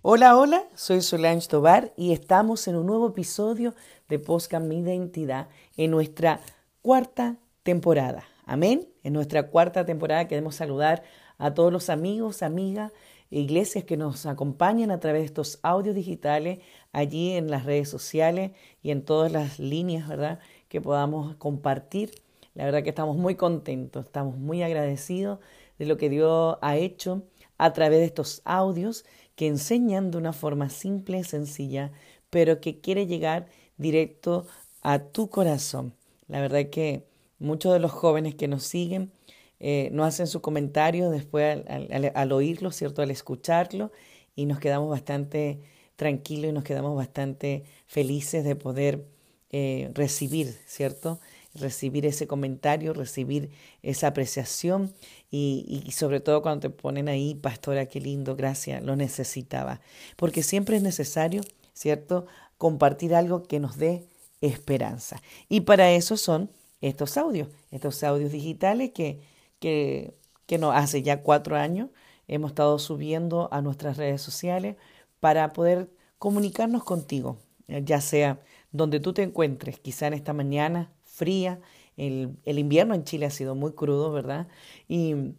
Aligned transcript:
Hola, 0.00 0.38
hola, 0.38 0.64
soy 0.74 1.02
Solange 1.02 1.48
Tobar 1.48 1.92
y 1.98 2.12
estamos 2.12 2.66
en 2.66 2.76
un 2.76 2.86
nuevo 2.86 3.08
episodio 3.08 3.74
de 4.08 4.18
Postcam 4.18 4.66
Mi 4.68 4.78
Identidad 4.78 5.48
en 5.76 5.90
nuestra 5.90 6.40
cuarta 6.80 7.36
temporada. 7.62 8.24
Amén. 8.46 8.88
En 9.02 9.12
nuestra 9.12 9.48
cuarta 9.48 9.84
temporada 9.84 10.28
queremos 10.28 10.54
saludar 10.54 11.02
a 11.36 11.52
todos 11.52 11.72
los 11.72 11.90
amigos, 11.90 12.42
amigas, 12.42 12.92
iglesias 13.30 13.84
que 13.84 13.98
nos 13.98 14.24
acompañan 14.24 14.90
a 14.90 14.98
través 14.98 15.22
de 15.22 15.26
estos 15.26 15.58
audios 15.62 15.94
digitales 15.94 16.60
allí 16.92 17.32
en 17.32 17.50
las 17.50 17.66
redes 17.66 17.90
sociales 17.90 18.52
y 18.82 18.92
en 18.92 19.04
todas 19.04 19.30
las 19.30 19.58
líneas, 19.58 20.08
¿verdad? 20.08 20.38
Que 20.68 20.80
podamos 20.80 21.36
compartir. 21.36 22.12
La 22.54 22.64
verdad 22.64 22.82
que 22.82 22.90
estamos 22.90 23.16
muy 23.16 23.34
contentos, 23.34 24.06
estamos 24.06 24.38
muy 24.38 24.62
agradecidos 24.62 25.38
de 25.78 25.86
lo 25.86 25.96
que 25.96 26.08
Dios 26.08 26.56
ha 26.62 26.76
hecho 26.76 27.24
a 27.58 27.72
través 27.72 28.00
de 28.00 28.06
estos 28.06 28.42
audios 28.44 29.04
que 29.36 29.46
enseñan 29.46 30.10
de 30.10 30.18
una 30.18 30.32
forma 30.32 30.68
simple 30.70 31.18
y 31.18 31.24
sencilla, 31.24 31.92
pero 32.30 32.60
que 32.60 32.80
quiere 32.80 33.06
llegar 33.06 33.48
directo 33.76 34.46
a 34.82 34.98
tu 35.00 35.28
corazón. 35.28 35.94
La 36.28 36.40
verdad 36.40 36.70
que 36.70 37.06
muchos 37.38 37.72
de 37.72 37.80
los 37.80 37.92
jóvenes 37.92 38.34
que 38.34 38.48
nos 38.48 38.64
siguen 38.64 39.12
eh, 39.60 39.88
nos 39.92 40.06
hacen 40.08 40.26
su 40.26 40.40
comentario 40.40 41.10
después 41.10 41.64
al, 41.66 42.32
oírlo, 42.32 42.70
¿cierto? 42.70 43.02
Al 43.02 43.10
escucharlo 43.10 43.92
y 44.34 44.46
nos 44.46 44.58
quedamos 44.58 44.90
bastante 44.90 45.60
tranquilos 45.96 46.50
y 46.50 46.52
nos 46.52 46.64
quedamos 46.64 46.96
bastante 46.96 47.64
felices 47.86 48.44
de 48.44 48.56
poder 48.56 49.06
eh, 49.50 49.90
recibir, 49.94 50.48
¿cierto? 50.66 51.20
Recibir 51.54 52.04
ese 52.06 52.26
comentario, 52.26 52.92
recibir 52.92 53.50
esa 53.82 54.08
apreciación 54.08 54.92
y, 55.30 55.84
sobre 55.92 56.20
todo 56.20 56.42
cuando 56.42 56.68
te 56.68 56.70
ponen 56.70 57.08
ahí, 57.08 57.34
pastora, 57.34 57.86
qué 57.86 58.00
lindo, 58.00 58.36
gracias, 58.36 58.82
lo 58.82 58.96
necesitaba. 58.96 59.80
Porque 60.16 60.42
siempre 60.42 60.76
es 60.76 60.82
necesario, 60.82 61.42
¿cierto? 61.72 62.26
Compartir 62.58 63.14
algo 63.14 63.44
que 63.44 63.60
nos 63.60 63.76
dé 63.76 64.04
esperanza. 64.40 65.22
Y 65.48 65.62
para 65.62 65.92
eso 65.92 66.16
son 66.16 66.50
estos 66.80 67.16
audios, 67.16 67.48
estos 67.70 68.02
audios 68.02 68.32
digitales 68.32 68.90
que 68.92 69.20
que, 69.64 70.14
que 70.46 70.56
hace 70.56 71.02
ya 71.02 71.22
cuatro 71.22 71.56
años 71.56 71.88
hemos 72.28 72.50
estado 72.50 72.78
subiendo 72.78 73.48
a 73.50 73.62
nuestras 73.62 73.96
redes 73.96 74.20
sociales 74.20 74.76
para 75.20 75.54
poder 75.54 75.88
comunicarnos 76.18 76.84
contigo, 76.84 77.38
ya 77.66 78.02
sea 78.02 78.40
donde 78.72 79.00
tú 79.00 79.14
te 79.14 79.22
encuentres, 79.22 79.78
quizá 79.78 80.06
en 80.06 80.12
esta 80.12 80.34
mañana 80.34 80.92
fría, 81.14 81.60
el, 81.96 82.36
el 82.44 82.58
invierno 82.58 82.94
en 82.94 83.04
Chile 83.04 83.26
ha 83.26 83.30
sido 83.30 83.54
muy 83.54 83.72
crudo, 83.72 84.12
¿verdad? 84.12 84.48
Y 84.88 85.34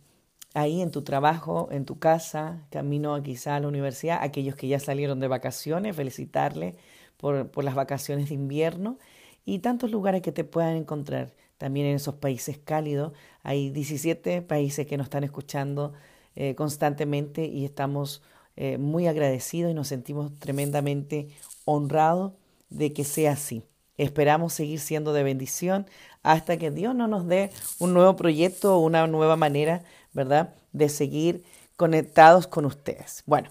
ahí 0.54 0.82
en 0.82 0.92
tu 0.92 1.04
trabajo, 1.04 1.70
en 1.72 1.86
tu 1.86 2.00
casa, 2.00 2.66
camino 2.72 3.22
quizá 3.24 3.56
a 3.58 3.60
la 3.60 3.68
universidad, 3.68 4.20
aquellos 4.22 4.56
que 4.56 4.68
ya 4.68 4.80
salieron 4.80 5.20
de 5.20 5.28
vacaciones, 5.28 5.96
felicitarles 5.96 6.76
por, 7.18 7.50
por 7.52 7.64
las 7.64 7.76
vacaciones 7.76 8.30
de 8.30 8.36
invierno 8.36 8.98
y 9.46 9.60
tantos 9.60 9.92
lugares 9.92 10.22
que 10.22 10.32
te 10.32 10.44
puedan 10.44 10.76
encontrar 10.76 11.34
también 11.58 11.88
en 11.88 11.96
esos 11.96 12.16
países 12.16 12.58
cálidos. 12.58 13.14
Hay 13.44 13.70
17 13.70 14.42
países 14.42 14.88
que 14.88 14.98
nos 14.98 15.06
están 15.06 15.24
escuchando 15.24 15.94
eh, 16.36 16.56
constantemente 16.56 17.46
y 17.46 17.66
estamos 17.66 18.22
eh, 18.56 18.78
muy 18.78 19.08
agradecidos 19.08 19.72
y 19.72 19.74
nos 19.74 19.88
sentimos 19.88 20.38
tremendamente 20.40 21.30
honrados 21.66 22.34
de 22.70 22.94
que 22.94 23.04
sea 23.04 23.34
así. 23.34 23.64
Esperamos 23.98 24.54
seguir 24.54 24.80
siendo 24.80 25.14
de 25.14 25.24
bendición 25.24 25.88
hasta 26.24 26.58
que 26.58 26.72
Dios 26.72 26.96
no 26.96 27.08
nos 27.08 27.28
dé 27.28 27.52
un 27.80 27.94
nuevo 27.94 28.16
proyecto 28.16 28.76
o 28.76 28.80
una 28.80 29.08
nueva 29.08 29.36
manera, 29.36 29.84
¿verdad?, 30.14 30.54
de 30.74 30.90
seguir 30.90 31.44
conectados 31.78 32.48
con 32.48 32.66
ustedes. 32.66 33.24
Bueno, 33.26 33.50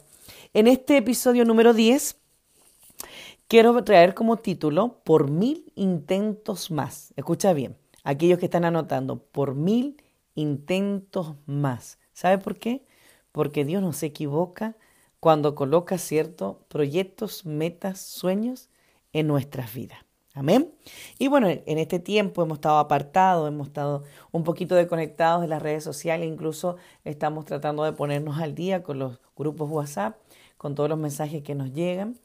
en 0.53 0.67
este 0.67 0.97
episodio 0.97 1.45
número 1.45 1.73
10 1.73 2.17
quiero 3.49 3.83
traer 3.85 4.15
como 4.15 4.37
título 4.37 5.01
Por 5.05 5.31
mil 5.31 5.73
intentos 5.75 6.71
más. 6.71 7.13
Escucha 7.17 7.53
bien 7.53 7.77
aquellos 8.03 8.39
que 8.39 8.47
están 8.47 8.65
anotando, 8.65 9.19
por 9.19 9.55
mil 9.55 10.03
intentos 10.35 11.35
más. 11.47 11.99
¿Sabe 12.13 12.39
por 12.39 12.59
qué? 12.59 12.85
Porque 13.33 13.65
Dios 13.65 13.83
no 13.83 13.93
se 13.93 14.07
equivoca 14.07 14.77
cuando 15.19 15.55
coloca 15.55 15.97
ciertos 15.99 16.57
proyectos, 16.69 17.47
metas, 17.47 17.99
sueños 17.99 18.69
en 19.13 19.27
nuestras 19.27 19.73
vidas. 19.73 20.04
Amén. 20.37 20.75
Y 21.17 21.29
bueno, 21.29 21.49
en 21.49 21.79
este 21.79 22.01
tiempo 22.01 22.43
hemos 22.43 22.59
estado 22.59 22.79
apartados, 22.79 23.49
hemos 23.49 23.69
estado 23.69 24.03
un 24.33 24.43
poquito 24.43 24.75
desconectados 24.75 25.43
de 25.43 25.49
las 25.49 25.63
redes 25.63 25.85
sociales, 25.85 26.29
incluso 26.29 26.77
estamos 27.05 27.45
tratando 27.45 27.85
de 27.85 27.93
ponernos 27.93 28.39
al 28.39 28.55
día 28.57 28.83
con 28.83 28.99
los 28.99 29.21
grupos 29.37 29.71
WhatsApp, 29.71 30.17
con 30.57 30.75
todos 30.75 30.89
los 30.89 30.99
mensajes 30.99 31.45
que 31.45 31.55
nos 31.55 31.73
llegan. 31.73 32.19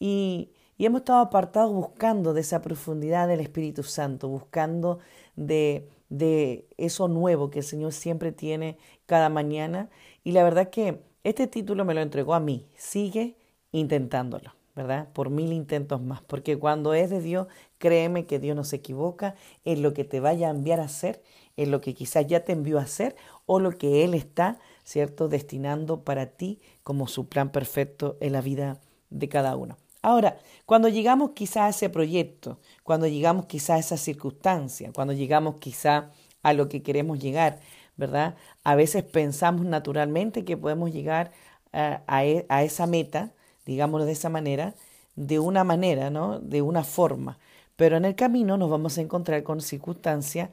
Y, 0.00 0.50
y 0.76 0.86
hemos 0.86 1.02
estado 1.02 1.20
apartados 1.20 1.72
buscando 1.72 2.34
de 2.34 2.40
esa 2.40 2.62
profundidad 2.62 3.28
del 3.28 3.38
Espíritu 3.38 3.84
Santo, 3.84 4.28
buscando 4.28 4.98
de, 5.36 5.88
de 6.08 6.66
eso 6.78 7.06
nuevo 7.06 7.50
que 7.50 7.60
el 7.60 7.64
Señor 7.64 7.92
siempre 7.92 8.32
tiene 8.32 8.76
cada 9.06 9.28
mañana. 9.28 9.88
Y 10.24 10.32
la 10.32 10.42
verdad 10.42 10.70
que 10.70 11.00
este 11.22 11.46
título 11.46 11.84
me 11.84 11.94
lo 11.94 12.00
entregó 12.00 12.34
a 12.34 12.40
mí. 12.40 12.66
Sigue 12.74 13.36
intentándolo, 13.70 14.52
¿verdad? 14.74 15.08
Por 15.12 15.30
mil 15.30 15.52
intentos 15.52 16.00
más. 16.00 16.22
Porque 16.22 16.58
cuando 16.58 16.94
es 16.94 17.10
de 17.10 17.20
Dios, 17.20 17.46
créeme 17.78 18.26
que 18.26 18.38
Dios 18.38 18.56
no 18.56 18.64
se 18.64 18.76
equivoca 18.76 19.34
en 19.64 19.82
lo 19.82 19.92
que 19.92 20.04
te 20.04 20.20
vaya 20.20 20.48
a 20.48 20.50
enviar 20.50 20.80
a 20.80 20.84
hacer, 20.84 21.22
en 21.56 21.70
lo 21.70 21.80
que 21.80 21.94
quizás 21.94 22.26
ya 22.26 22.44
te 22.44 22.52
envió 22.52 22.78
a 22.78 22.82
hacer 22.82 23.16
o 23.46 23.60
lo 23.60 23.72
que 23.72 24.04
Él 24.04 24.14
está, 24.14 24.58
¿cierto?, 24.84 25.28
destinando 25.28 26.02
para 26.04 26.26
ti 26.26 26.60
como 26.82 27.06
su 27.08 27.28
plan 27.28 27.50
perfecto 27.50 28.16
en 28.20 28.32
la 28.32 28.40
vida 28.40 28.80
de 29.10 29.28
cada 29.28 29.56
uno. 29.56 29.76
Ahora, 30.02 30.38
cuando 30.66 30.88
llegamos 30.88 31.30
quizá 31.30 31.66
a 31.66 31.68
ese 31.68 31.88
proyecto, 31.88 32.58
cuando 32.82 33.06
llegamos 33.06 33.46
quizá 33.46 33.74
a 33.74 33.78
esa 33.78 33.96
circunstancia, 33.96 34.90
cuando 34.92 35.12
llegamos 35.12 35.56
quizá 35.56 36.10
a 36.42 36.52
lo 36.54 36.68
que 36.68 36.82
queremos 36.82 37.20
llegar, 37.20 37.60
¿verdad? 37.96 38.34
A 38.64 38.74
veces 38.74 39.04
pensamos 39.04 39.64
naturalmente 39.64 40.44
que 40.44 40.56
podemos 40.56 40.92
llegar 40.92 41.30
a, 41.72 42.24
e, 42.24 42.46
a, 42.48 42.62
esa 42.64 42.86
meta, 42.86 43.32
digámoslo 43.66 44.06
de 44.06 44.12
esa 44.12 44.28
manera, 44.28 44.74
de 45.14 45.38
una 45.38 45.64
manera, 45.64 46.10
¿no? 46.10 46.40
De 46.40 46.62
una 46.62 46.84
forma. 46.84 47.38
Pero 47.76 47.96
en 47.96 48.04
el 48.04 48.14
camino 48.14 48.56
nos 48.56 48.70
vamos 48.70 48.98
a 48.98 49.00
encontrar 49.00 49.42
con 49.42 49.60
circunstancias 49.60 50.50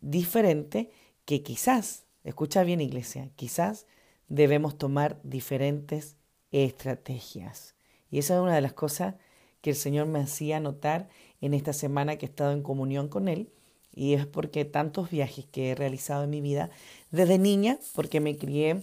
diferentes 0.00 0.88
que 1.24 1.42
quizás, 1.42 2.04
escucha 2.24 2.62
bien 2.64 2.80
iglesia, 2.80 3.30
quizás 3.36 3.86
debemos 4.28 4.78
tomar 4.78 5.20
diferentes 5.22 6.16
estrategias. 6.50 7.74
Y 8.10 8.18
esa 8.18 8.34
es 8.34 8.40
una 8.40 8.54
de 8.54 8.60
las 8.60 8.72
cosas 8.72 9.14
que 9.60 9.70
el 9.70 9.76
Señor 9.76 10.06
me 10.06 10.20
hacía 10.20 10.60
notar 10.60 11.08
en 11.40 11.54
esta 11.54 11.72
semana 11.72 12.16
que 12.16 12.26
he 12.26 12.28
estado 12.28 12.52
en 12.52 12.62
comunión 12.62 13.08
con 13.08 13.28
Él. 13.28 13.50
Y 13.94 14.14
es 14.14 14.26
porque 14.26 14.64
tantos 14.64 15.10
viajes 15.10 15.46
que 15.46 15.70
he 15.70 15.74
realizado 15.74 16.24
en 16.24 16.30
mi 16.30 16.40
vida, 16.40 16.70
desde 17.10 17.38
niña, 17.38 17.78
porque 17.94 18.20
me 18.20 18.36
crié 18.36 18.82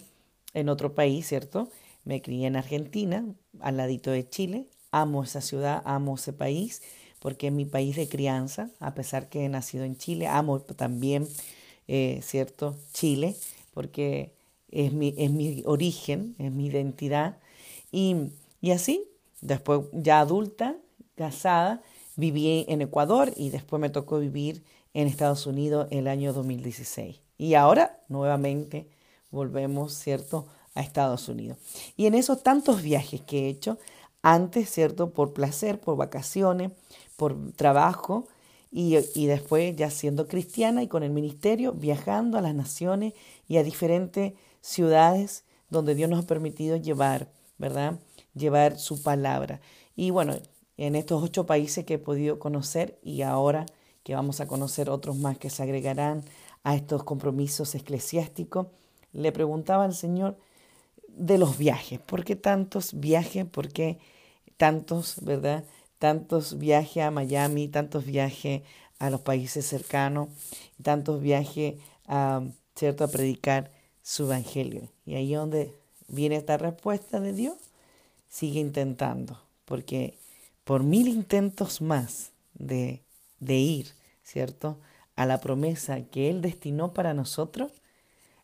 en 0.53 0.69
otro 0.69 0.93
país, 0.93 1.27
¿cierto? 1.27 1.69
Me 2.03 2.21
crié 2.21 2.47
en 2.47 2.57
Argentina, 2.57 3.25
al 3.65 3.77
ladito 3.77 4.11
de 4.11 4.27
Chile. 4.29 4.67
Amo 4.91 5.23
esa 5.23 5.41
ciudad, 5.41 5.81
amo 5.85 6.15
ese 6.15 6.31
país, 6.31 6.81
porque 7.19 7.47
es 7.47 7.53
mi 7.53 7.65
país 7.65 7.95
de 7.97 8.07
crianza, 8.07 8.69
a 8.79 8.93
pesar 8.93 9.27
que 9.29 9.43
he 9.43 9.49
nacido 9.49 9.83
en 9.83 9.97
Chile. 9.97 10.27
Amo 10.27 10.61
también, 10.61 11.27
eh, 11.87 12.21
¿cierto? 12.23 12.77
Chile, 12.93 13.35
porque 13.73 14.33
es 14.71 14.93
mi, 14.93 15.13
es 15.17 15.31
mi 15.31 15.63
origen, 15.65 16.35
es 16.39 16.51
mi 16.51 16.67
identidad. 16.67 17.37
Y, 17.91 18.15
y 18.61 18.71
así 18.71 19.09
Después, 19.45 19.81
ya 19.93 20.21
adulta, 20.21 20.75
casada, 21.15 21.83
viví 22.15 22.65
en 22.67 22.81
Ecuador 22.81 23.31
y 23.35 23.49
después 23.49 23.79
me 23.79 23.91
tocó 23.91 24.17
vivir 24.17 24.63
en 24.95 25.07
Estados 25.07 25.45
Unidos 25.45 25.87
el 25.91 26.07
año 26.07 26.33
2016. 26.33 27.21
Y 27.37 27.53
ahora, 27.53 27.99
nuevamente, 28.09 28.89
volvemos, 29.29 29.93
¿cierto?, 29.93 30.47
a 30.75 30.81
Estados 30.81 31.27
Unidos. 31.27 31.57
Y 31.97 32.05
en 32.05 32.13
esos 32.13 32.43
tantos 32.43 32.81
viajes 32.81 33.21
que 33.21 33.45
he 33.45 33.49
hecho, 33.49 33.79
antes, 34.21 34.69
¿cierto?, 34.69 35.11
por 35.11 35.33
placer, 35.33 35.79
por 35.79 35.97
vacaciones, 35.97 36.71
por 37.17 37.53
trabajo, 37.53 38.27
y, 38.71 38.97
y, 39.15 39.25
después 39.27 39.73
ya 39.77 39.89
siendo 39.89 40.27
cristiana 40.27 40.83
y 40.83 40.89
con 40.89 41.01
el 41.03 41.11
ministerio, 41.11 41.71
viajando 41.71 42.37
a 42.37 42.41
las 42.41 42.53
naciones 42.53 43.13
y 43.47 43.55
a 43.55 43.63
diferentes 43.63 44.33
ciudades 44.59 45.45
donde 45.69 45.95
Dios 45.95 46.09
nos 46.09 46.25
ha 46.25 46.27
permitido 46.27 46.75
llevar, 46.75 47.29
¿verdad? 47.57 47.99
llevar 48.35 48.77
su 48.77 49.01
palabra. 49.01 49.61
Y 49.95 50.11
bueno, 50.11 50.35
en 50.77 50.95
estos 50.95 51.23
ocho 51.23 51.45
países 51.45 51.85
que 51.85 51.95
he 51.95 51.99
podido 51.99 52.37
conocer 52.37 52.99
y 53.01 53.21
ahora 53.21 53.65
que 54.03 54.13
vamos 54.13 54.41
a 54.41 54.47
conocer 54.47 54.89
otros 54.89 55.15
más 55.15 55.37
que 55.37 55.49
se 55.49 55.63
agregarán 55.63 56.23
a 56.63 56.75
estos 56.75 57.03
compromisos 57.03 57.73
eclesiásticos, 57.73 58.67
le 59.13 59.31
preguntaba 59.31 59.85
al 59.85 59.95
Señor 59.95 60.37
de 61.15 61.37
los 61.37 61.57
viajes. 61.57 61.99
¿Por 61.99 62.23
qué 62.23 62.35
tantos 62.35 62.99
viajes? 62.99 63.45
¿Por 63.45 63.69
qué 63.69 63.97
tantos, 64.57 65.17
verdad? 65.21 65.63
Tantos 65.99 66.57
viajes 66.57 67.03
a 67.03 67.11
Miami, 67.11 67.67
tantos 67.67 68.05
viajes 68.05 68.63
a 68.99 69.09
los 69.09 69.21
países 69.21 69.65
cercanos, 69.65 70.29
tantos 70.81 71.21
viajes 71.21 71.75
a, 72.07 72.43
¿cierto? 72.75 73.03
a 73.03 73.07
predicar 73.07 73.71
su 74.01 74.25
evangelio. 74.25 74.89
Y 75.05 75.15
ahí 75.15 75.33
es 75.33 75.39
donde 75.39 75.75
viene 76.07 76.35
esta 76.35 76.57
respuesta 76.57 77.19
de 77.19 77.33
Dios, 77.33 77.57
sigue 78.29 78.59
intentando, 78.59 79.41
porque 79.65 80.17
por 80.63 80.83
mil 80.83 81.07
intentos 81.07 81.81
más 81.81 82.31
de, 82.53 83.01
de 83.39 83.55
ir, 83.55 83.87
¿cierto? 84.23 84.79
A 85.15 85.25
la 85.25 85.39
promesa 85.39 86.01
que 86.01 86.29
Él 86.29 86.41
destinó 86.41 86.93
para 86.93 87.13
nosotros, 87.13 87.71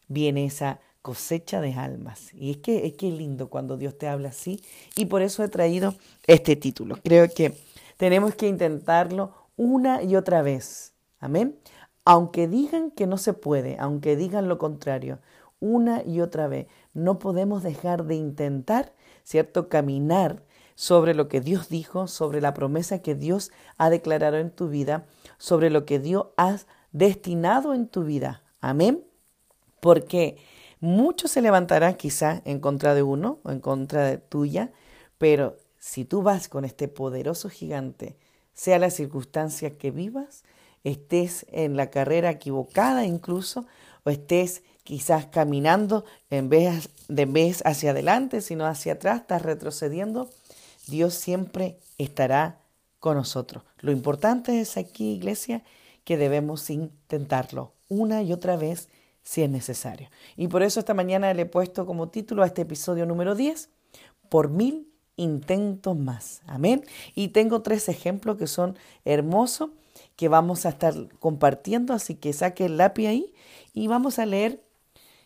viene 0.07 0.45
esa 0.45 0.79
cosecha 1.01 1.61
de 1.61 1.73
almas. 1.73 2.33
Y 2.33 2.51
es 2.51 2.57
que 2.57 2.85
es 2.85 2.93
que 2.93 3.11
lindo 3.11 3.49
cuando 3.49 3.77
Dios 3.77 3.97
te 3.97 4.07
habla 4.07 4.29
así. 4.29 4.61
Y 4.95 5.05
por 5.05 5.21
eso 5.21 5.43
he 5.43 5.47
traído 5.47 5.95
este 6.27 6.55
título. 6.55 6.97
Creo 7.03 7.27
que 7.29 7.57
tenemos 7.97 8.35
que 8.35 8.47
intentarlo 8.47 9.33
una 9.57 10.03
y 10.03 10.15
otra 10.15 10.41
vez. 10.41 10.93
Amén. 11.19 11.57
Aunque 12.03 12.47
digan 12.47 12.91
que 12.91 13.07
no 13.07 13.17
se 13.17 13.33
puede, 13.33 13.77
aunque 13.79 14.15
digan 14.15 14.47
lo 14.47 14.57
contrario, 14.57 15.19
una 15.59 16.03
y 16.03 16.21
otra 16.21 16.47
vez, 16.47 16.67
no 16.93 17.19
podemos 17.19 17.61
dejar 17.61 18.05
de 18.05 18.15
intentar, 18.15 18.93
¿cierto? 19.23 19.69
Caminar 19.69 20.43
sobre 20.73 21.13
lo 21.13 21.27
que 21.27 21.41
Dios 21.41 21.69
dijo, 21.69 22.07
sobre 22.07 22.41
la 22.41 22.55
promesa 22.55 23.03
que 23.03 23.13
Dios 23.13 23.51
ha 23.77 23.91
declarado 23.91 24.37
en 24.37 24.49
tu 24.49 24.67
vida, 24.67 25.05
sobre 25.37 25.69
lo 25.69 25.85
que 25.85 25.99
Dios 25.99 26.27
ha 26.37 26.57
destinado 26.91 27.75
en 27.75 27.87
tu 27.87 28.03
vida. 28.03 28.41
Amén. 28.61 29.03
Porque 29.79 30.37
muchos 30.81 31.31
se 31.31 31.41
levantarán 31.41 31.95
quizá 31.95 32.41
en 32.43 32.59
contra 32.59 32.93
de 32.93 33.03
uno 33.03 33.39
o 33.43 33.51
en 33.51 33.61
contra 33.61 34.03
de 34.03 34.17
tuya, 34.17 34.71
pero 35.17 35.57
si 35.79 36.03
tú 36.03 36.21
vas 36.21 36.49
con 36.49 36.65
este 36.65 36.89
poderoso 36.89 37.49
gigante, 37.49 38.17
sea 38.53 38.79
la 38.79 38.89
circunstancia 38.89 39.77
que 39.77 39.91
vivas, 39.91 40.43
estés 40.83 41.45
en 41.51 41.77
la 41.77 41.89
carrera 41.89 42.31
equivocada 42.31 43.05
incluso, 43.05 43.65
o 44.03 44.09
estés 44.09 44.63
quizás 44.83 45.27
caminando 45.27 46.03
en 46.29 46.49
vez 46.49 46.89
de 47.07 47.25
vez 47.25 47.61
hacia 47.65 47.91
adelante, 47.91 48.41
sino 48.41 48.65
hacia 48.65 48.93
atrás, 48.93 49.21
estás 49.21 49.41
retrocediendo, 49.41 50.29
Dios 50.87 51.13
siempre 51.13 51.77
estará 51.97 52.59
con 52.99 53.17
nosotros. 53.17 53.63
Lo 53.79 53.91
importante 53.91 54.61
es 54.61 54.77
aquí, 54.77 55.13
iglesia, 55.13 55.63
que 56.03 56.17
debemos 56.17 56.69
intentarlo 56.69 57.73
una 57.89 58.23
y 58.23 58.33
otra 58.33 58.55
vez 58.55 58.89
si 59.23 59.43
es 59.43 59.49
necesario. 59.49 60.09
Y 60.35 60.47
por 60.47 60.63
eso 60.63 60.79
esta 60.79 60.93
mañana 60.93 61.33
le 61.33 61.43
he 61.43 61.45
puesto 61.45 61.85
como 61.85 62.09
título 62.09 62.43
a 62.43 62.47
este 62.47 62.63
episodio 62.63 63.05
número 63.05 63.35
10, 63.35 63.69
por 64.29 64.49
mil 64.49 64.87
intentos 65.17 65.97
más. 65.97 66.41
Amén. 66.47 66.83
Y 67.15 67.29
tengo 67.29 67.61
tres 67.61 67.89
ejemplos 67.89 68.37
que 68.37 68.47
son 68.47 68.77
hermosos 69.05 69.69
que 70.15 70.27
vamos 70.27 70.65
a 70.65 70.69
estar 70.69 70.93
compartiendo, 71.19 71.93
así 71.93 72.15
que 72.15 72.33
saque 72.33 72.65
el 72.65 72.77
lápiz 72.77 73.07
ahí 73.07 73.33
y 73.73 73.87
vamos 73.87 74.19
a 74.19 74.25
leer 74.25 74.63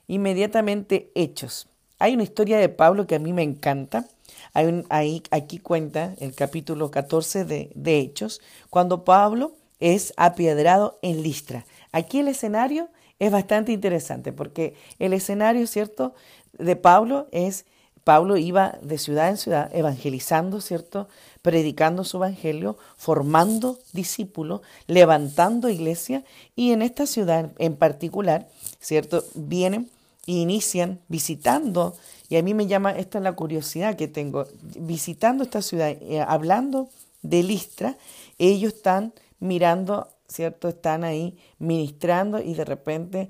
inmediatamente 0.08 1.12
Hechos. 1.16 1.68
Hay 2.00 2.14
una 2.14 2.24
historia 2.24 2.58
de 2.58 2.70
Pablo 2.70 3.08
que 3.08 3.16
a 3.16 3.20
mí 3.20 3.34
me 3.34 3.44
encanta. 3.44 4.08
Aquí 4.54 5.60
cuenta 5.60 6.14
el 6.20 6.34
capítulo 6.34 6.92
14 6.92 7.46
de, 7.46 7.72
de 7.76 8.00
Hechos, 8.00 8.42
cuando 8.70 9.04
Pablo 9.04 9.54
es 9.80 10.14
apiedrado 10.18 11.00
en 11.02 11.24
Listra. 11.24 11.66
Aquí 11.92 12.20
el 12.20 12.28
escenario 12.28 12.90
es 13.20 13.32
bastante 13.32 13.72
interesante 13.72 14.34
porque 14.34 14.76
el 15.00 15.14
escenario, 15.14 15.68
¿cierto?, 15.68 16.14
de 16.58 16.76
Pablo 16.76 17.28
es, 17.32 17.66
Pablo 18.04 18.38
iba 18.38 18.78
de 18.82 18.98
ciudad 18.98 19.30
en 19.30 19.38
ciudad 19.38 19.70
evangelizando, 19.76 20.62
¿cierto?, 20.62 21.08
predicando 21.42 22.04
su 22.04 22.18
evangelio, 22.18 22.78
formando 22.98 23.80
discípulos, 23.94 24.62
levantando 24.88 25.70
iglesia 25.70 26.24
y 26.56 26.72
en 26.72 26.82
esta 26.82 27.06
ciudad 27.06 27.52
en 27.58 27.76
particular, 27.76 28.48
¿cierto?, 28.80 29.24
vienen 29.34 29.90
e 30.28 30.34
inician 30.34 31.00
visitando, 31.08 31.96
y 32.30 32.38
a 32.38 32.42
mí 32.42 32.56
me 32.56 32.66
llama, 32.66 32.92
esta 32.92 33.20
es 33.20 33.24
la 33.24 33.34
curiosidad 33.34 33.96
que 33.96 34.08
tengo, 34.08 34.48
visitando 34.62 35.44
esta 35.44 35.62
ciudad, 35.62 35.90
eh, 35.90 36.20
hablando 36.20 36.90
de 37.22 37.44
Listra, 37.44 37.96
ellos 38.40 38.74
están 38.74 39.14
mirando 39.40 40.08
¿cierto? 40.28 40.68
Están 40.68 41.04
ahí 41.04 41.38
ministrando 41.60 42.42
y 42.42 42.54
de 42.54 42.66
repente 42.66 43.30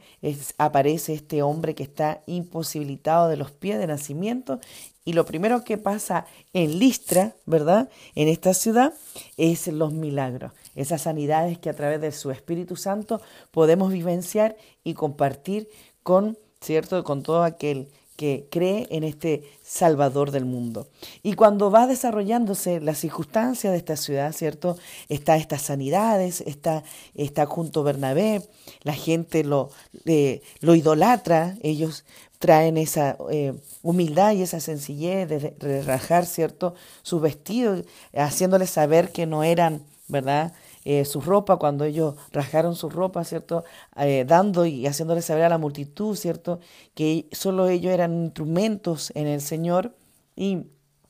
aparece 0.57 1.13
este 1.13 1.41
hombre 1.41 1.75
que 1.75 1.83
está 1.83 2.21
imposibilitado 2.25 3.27
de 3.27 3.37
los 3.37 3.51
pies 3.51 3.79
de 3.79 3.87
nacimiento 3.87 4.59
y 5.03 5.13
lo 5.13 5.25
primero 5.25 5.63
que 5.63 5.77
pasa 5.77 6.25
en 6.53 6.79
Listra, 6.79 7.35
¿verdad? 7.45 7.89
En 8.15 8.27
esta 8.27 8.55
ciudad 8.55 8.93
es 9.37 9.67
los 9.67 9.93
milagros, 9.93 10.51
esas 10.73 11.03
sanidades 11.03 11.59
que 11.59 11.69
a 11.69 11.75
través 11.75 12.01
de 12.01 12.11
su 12.11 12.31
Espíritu 12.31 12.75
Santo 12.75 13.21
podemos 13.51 13.91
vivenciar 13.91 14.57
y 14.83 14.95
compartir 14.95 15.69
con, 16.01 16.37
¿cierto? 16.59 17.03
Con 17.03 17.21
todo 17.21 17.43
aquel 17.43 17.87
que 18.15 18.47
cree 18.49 18.87
en 18.91 19.03
este 19.03 19.43
Salvador 19.61 20.31
del 20.31 20.45
mundo. 20.45 20.87
Y 21.21 21.33
cuando 21.33 21.69
va 21.69 21.87
desarrollándose 21.87 22.79
la 22.79 22.95
circunstancia 22.95 23.71
de 23.71 23.77
esta 23.77 23.97
ciudad, 23.97 24.31
¿cierto? 24.31 24.77
Está 25.09 25.35
estas 25.37 25.63
sanidades, 25.63 26.41
está, 26.41 26.83
está 27.13 27.45
junto 27.45 27.83
Bernabé, 27.83 28.41
la 28.83 28.93
gente 28.93 29.43
lo, 29.43 29.69
eh, 30.05 30.41
lo 30.61 30.75
idolatra, 30.75 31.57
ellos 31.61 32.05
traen 32.39 32.77
esa 32.77 33.17
eh, 33.31 33.53
humildad 33.81 34.33
y 34.33 34.43
esa 34.43 34.59
sencillez 34.59 35.27
de, 35.27 35.39
de 35.39 35.81
rajar, 35.81 36.25
¿cierto? 36.25 36.75
Sus 37.01 37.21
vestidos, 37.21 37.85
haciéndoles 38.13 38.69
saber 38.69 39.11
que 39.11 39.25
no 39.25 39.43
eran, 39.43 39.83
¿verdad? 40.07 40.53
Eh, 40.85 41.03
su 41.03 41.19
ropa, 41.19 41.57
cuando 41.57 41.83
ellos 41.83 42.15
rasgaron 42.31 42.75
su 42.75 42.89
ropa, 42.89 43.23
¿cierto? 43.23 43.63
Eh, 43.97 44.23
dando 44.27 44.65
y 44.67 44.85
haciéndole 44.85 45.23
saber 45.23 45.43
a 45.45 45.49
la 45.49 45.57
multitud, 45.57 46.15
¿cierto? 46.15 46.59
Que 46.93 47.27
solo 47.31 47.67
ellos 47.67 47.91
eran 47.91 48.13
instrumentos 48.25 49.11
en 49.15 49.25
el 49.27 49.41
Señor. 49.41 49.95
Y, 50.35 50.67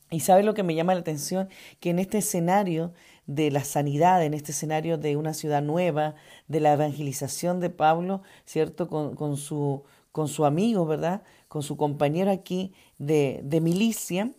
y 0.10 0.22
sabe 0.22 0.44
lo 0.44 0.54
que 0.54 0.64
me 0.64 0.76
llama 0.76 0.94
la 0.94 1.02
atención, 1.02 1.50
que 1.82 1.90
en 1.90 2.00
este 2.00 2.20
escenario 2.20 2.94
de 3.28 3.52
la 3.52 3.64
sanidad, 3.66 4.24
en 4.24 4.34
este 4.34 4.52
escenario 4.54 4.98
de 4.98 5.18
una 5.18 5.34
ciudad 5.34 5.62
nueva, 5.62 6.16
de 6.48 6.60
la 6.62 6.74
evangelización 6.74 7.60
de 7.60 7.70
Pablo, 7.70 8.22
¿cierto? 8.46 8.88
Con, 8.88 9.16
con, 9.16 9.36
su, 9.36 9.84
con 10.14 10.30
su 10.30 10.46
amigo, 10.46 10.86
¿verdad? 10.86 11.24
Con 11.50 11.64
su 11.64 11.76
compañero 11.76 12.32
aquí 12.32 12.74
de, 12.98 13.42
de 13.44 13.60
milicia, 13.62 14.32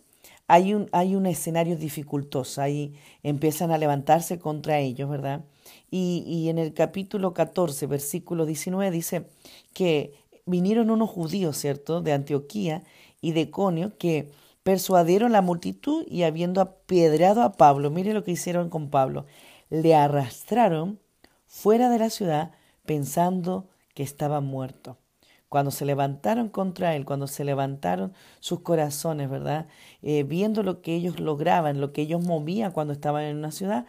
hay 0.47 0.73
un, 0.73 0.89
hay 0.93 1.15
un 1.15 1.25
escenario 1.25 1.75
dificultoso, 1.75 2.61
ahí 2.61 2.95
empiezan 3.23 3.71
a 3.71 3.77
levantarse 3.77 4.39
contra 4.39 4.79
ellos, 4.79 5.09
¿verdad? 5.09 5.43
Y, 5.91 6.23
y 6.25 6.49
en 6.49 6.57
el 6.57 6.73
capítulo 6.73 7.33
14, 7.33 7.85
versículo 7.87 8.45
19 8.45 8.89
dice 8.91 9.27
que 9.73 10.13
vinieron 10.45 10.89
unos 10.89 11.09
judíos, 11.09 11.57
¿cierto?, 11.57 12.01
de 12.01 12.13
Antioquía 12.13 12.83
y 13.19 13.33
de 13.33 13.49
Conio, 13.49 13.97
que 13.97 14.31
persuadieron 14.63 15.31
la 15.31 15.41
multitud 15.41 16.05
y 16.07 16.23
habiendo 16.23 16.61
apiedrado 16.61 17.41
a 17.41 17.53
Pablo, 17.53 17.91
mire 17.91 18.13
lo 18.13 18.23
que 18.23 18.31
hicieron 18.31 18.69
con 18.69 18.89
Pablo, 18.89 19.25
le 19.69 19.95
arrastraron 19.95 20.99
fuera 21.45 21.89
de 21.89 21.99
la 21.99 22.09
ciudad 22.09 22.51
pensando 22.85 23.69
que 23.93 24.03
estaba 24.03 24.39
muerto 24.39 24.97
cuando 25.49 25.71
se 25.71 25.85
levantaron 25.85 26.49
contra 26.49 26.95
él, 26.95 27.05
cuando 27.05 27.27
se 27.27 27.43
levantaron 27.45 28.13
sus 28.39 28.61
corazones, 28.61 29.29
¿verdad? 29.29 29.67
Eh, 30.01 30.23
viendo 30.23 30.63
lo 30.63 30.81
que 30.81 30.95
ellos 30.95 31.19
lograban, 31.19 31.79
lo 31.81 31.93
que 31.93 32.01
ellos 32.01 32.23
movían 32.23 32.71
cuando 32.71 32.93
estaban 32.93 33.23
en 33.23 33.37
una 33.37 33.51
ciudad, 33.51 33.85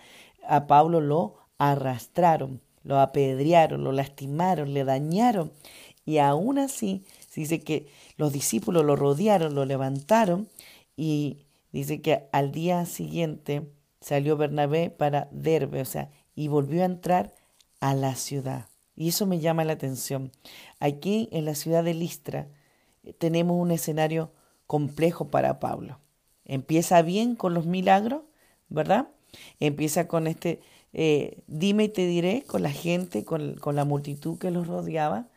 a 0.46 0.66
Pablo 0.66 1.00
lo 1.00 1.36
arrastraron, 1.58 2.60
lo 2.82 3.00
apedrearon, 3.00 3.84
lo 3.84 3.92
lastimaron, 3.92 4.72
le 4.72 4.84
dañaron. 4.84 5.52
Y 6.04 6.18
aún 6.18 6.58
así, 6.58 7.04
dice 7.34 7.60
que 7.60 7.88
los 8.16 8.32
discípulos 8.32 8.84
lo 8.84 8.96
rodearon, 8.96 9.54
lo 9.54 9.64
levantaron 9.64 10.48
y 10.96 11.46
dice 11.72 12.00
que 12.00 12.28
al 12.32 12.50
día 12.52 12.84
siguiente 12.86 13.70
salió 14.00 14.36
Bernabé 14.36 14.90
para 14.90 15.28
Derbe, 15.30 15.80
o 15.80 15.84
sea, 15.84 16.10
y 16.34 16.48
volvió 16.48 16.82
a 16.82 16.86
entrar 16.86 17.32
a 17.80 17.94
la 17.94 18.14
ciudad. 18.14 18.66
Y 18.98 19.10
eso 19.10 19.26
me 19.26 19.38
llama 19.38 19.64
la 19.64 19.74
atención. 19.74 20.32
Aquí 20.80 21.28
en 21.30 21.44
la 21.44 21.54
ciudad 21.54 21.84
de 21.84 21.94
Listra 21.94 22.48
eh, 23.04 23.12
tenemos 23.12 23.56
un 23.56 23.70
escenario 23.70 24.32
complejo 24.66 25.28
para 25.28 25.60
Pablo. 25.60 26.00
Empieza 26.44 27.00
bien 27.02 27.36
con 27.36 27.54
los 27.54 27.64
milagros, 27.64 28.22
¿verdad? 28.68 29.08
Empieza 29.60 30.08
con 30.08 30.26
este 30.26 30.60
eh, 30.92 31.38
dime 31.46 31.84
y 31.84 31.88
te 31.90 32.08
diré, 32.08 32.42
con 32.44 32.62
la 32.62 32.72
gente, 32.72 33.24
con, 33.24 33.54
la 33.64 33.84
multitud 33.84 34.36
que 34.36 34.50
los 34.50 34.66
rodeaba. 34.66 35.28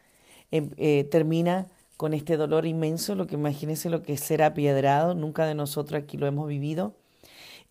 Em, 0.50 0.72
eh, 0.78 1.04
termina 1.12 1.68
con 1.98 2.16
este 2.16 2.38
dolor 2.38 2.66
inmenso, 2.66 3.14
lo 3.14 3.28
que 3.28 3.36
imagínense 3.36 3.92
lo 3.92 4.02
que 4.02 4.14
es 4.14 4.22
ser 4.22 4.42
apiedrado, 4.42 5.14
nunca 5.14 5.46
de 5.46 5.54
nosotros 5.54 6.02
aquí 6.02 6.18
lo 6.18 6.26
hemos 6.26 6.48
vivido. 6.48 6.96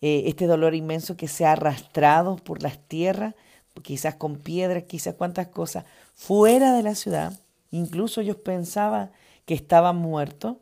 este 0.01 0.47
dolor 0.47 0.73
inmenso 0.73 1.15
que 1.17 1.27
se 1.27 1.45
ha 1.45 1.51
arrastrado 1.53 2.37
por 2.37 2.63
las 2.63 2.79
tierras, 2.87 3.35
quizás 3.83 4.15
con 4.15 4.37
piedras, 4.37 4.83
quizás 4.83 5.15
cuantas 5.15 5.47
cosas, 5.47 5.85
fuera 6.13 6.73
de 6.73 6.83
la 6.83 6.95
ciudad. 6.95 7.39
Incluso 7.71 8.21
ellos 8.21 8.37
pensaban 8.37 9.11
que 9.45 9.53
estaban 9.53 9.97
muertos, 9.97 10.57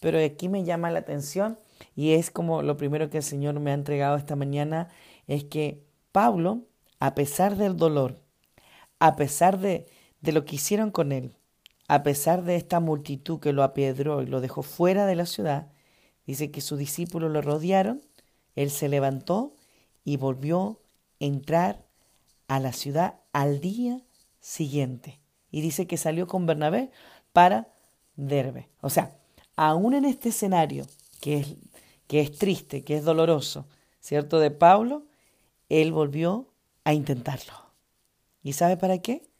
pero 0.00 0.18
aquí 0.18 0.48
me 0.48 0.64
llama 0.64 0.90
la 0.90 1.00
atención 1.00 1.58
y 1.96 2.12
es 2.12 2.30
como 2.30 2.62
lo 2.62 2.76
primero 2.76 3.10
que 3.10 3.18
el 3.18 3.22
Señor 3.22 3.58
me 3.60 3.70
ha 3.70 3.74
entregado 3.74 4.16
esta 4.16 4.36
mañana, 4.36 4.88
es 5.26 5.44
que 5.44 5.82
Pablo, 6.12 6.64
a 6.98 7.14
pesar 7.14 7.56
del 7.56 7.76
dolor, 7.76 8.20
a 8.98 9.16
pesar 9.16 9.58
de, 9.58 9.86
de 10.20 10.32
lo 10.32 10.44
que 10.44 10.56
hicieron 10.56 10.90
con 10.90 11.12
él, 11.12 11.34
a 11.88 12.02
pesar 12.02 12.44
de 12.44 12.56
esta 12.56 12.80
multitud 12.80 13.40
que 13.40 13.52
lo 13.52 13.62
apiedró 13.62 14.22
y 14.22 14.26
lo 14.26 14.40
dejó 14.40 14.62
fuera 14.62 15.06
de 15.06 15.16
la 15.16 15.26
ciudad, 15.26 15.72
dice 16.26 16.50
que 16.50 16.60
sus 16.60 16.78
discípulos 16.78 17.30
lo 17.30 17.42
rodearon, 17.42 18.02
él 18.54 18.70
se 18.70 18.88
levantó 18.88 19.54
y 20.04 20.16
volvió 20.16 20.80
a 21.20 21.24
entrar 21.24 21.86
a 22.50 22.58
la 22.58 22.72
ciudad 22.72 23.20
al 23.32 23.60
día 23.60 24.02
siguiente. 24.40 25.20
Y 25.52 25.60
dice 25.60 25.86
que 25.86 25.96
salió 25.96 26.26
con 26.26 26.46
Bernabé 26.46 26.90
para 27.32 27.68
Derbe. 28.16 28.68
O 28.80 28.90
sea, 28.90 29.16
aún 29.54 29.94
en 29.94 30.04
este 30.04 30.30
escenario 30.30 30.84
que 31.20 31.38
es, 31.38 31.54
que 32.08 32.20
es 32.20 32.36
triste, 32.36 32.82
que 32.82 32.96
es 32.96 33.04
doloroso, 33.04 33.68
¿cierto? 34.00 34.40
De 34.40 34.50
Pablo, 34.50 35.04
él 35.68 35.92
volvió 35.92 36.52
a 36.82 36.92
intentarlo. 36.92 37.52
¿Y 38.42 38.54
sabe 38.54 38.76
para 38.76 38.98
qué? 38.98 39.30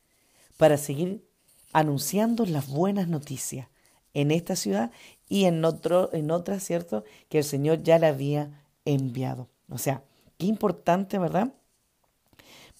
Para 0.56 0.76
seguir 0.76 1.26
anunciando 1.72 2.46
las 2.46 2.68
buenas 2.68 3.08
noticias 3.08 3.66
en 4.14 4.30
esta 4.30 4.54
ciudad 4.54 4.92
y 5.28 5.46
en, 5.46 5.64
otro, 5.64 6.10
en 6.12 6.30
otras, 6.30 6.62
¿cierto? 6.62 7.02
Que 7.28 7.38
el 7.38 7.44
Señor 7.44 7.82
ya 7.82 7.98
le 7.98 8.06
había 8.06 8.62
enviado. 8.84 9.48
O 9.68 9.78
sea, 9.78 10.04
qué 10.38 10.46
importante, 10.46 11.18
¿verdad? 11.18 11.54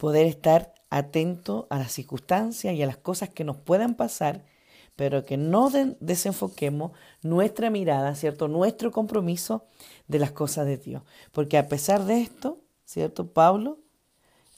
Poder 0.00 0.24
estar 0.24 0.72
atento 0.88 1.66
a 1.68 1.78
las 1.78 1.92
circunstancias 1.92 2.74
y 2.74 2.82
a 2.82 2.86
las 2.86 2.96
cosas 2.96 3.28
que 3.28 3.44
nos 3.44 3.58
puedan 3.58 3.94
pasar, 3.96 4.46
pero 4.96 5.26
que 5.26 5.36
no 5.36 5.70
desenfoquemos 6.00 6.92
nuestra 7.20 7.68
mirada, 7.68 8.14
¿cierto? 8.14 8.48
Nuestro 8.48 8.92
compromiso 8.92 9.66
de 10.08 10.18
las 10.18 10.32
cosas 10.32 10.64
de 10.64 10.78
Dios. 10.78 11.02
Porque 11.32 11.58
a 11.58 11.68
pesar 11.68 12.06
de 12.06 12.22
esto, 12.22 12.60
¿cierto? 12.86 13.26
Pablo, 13.26 13.78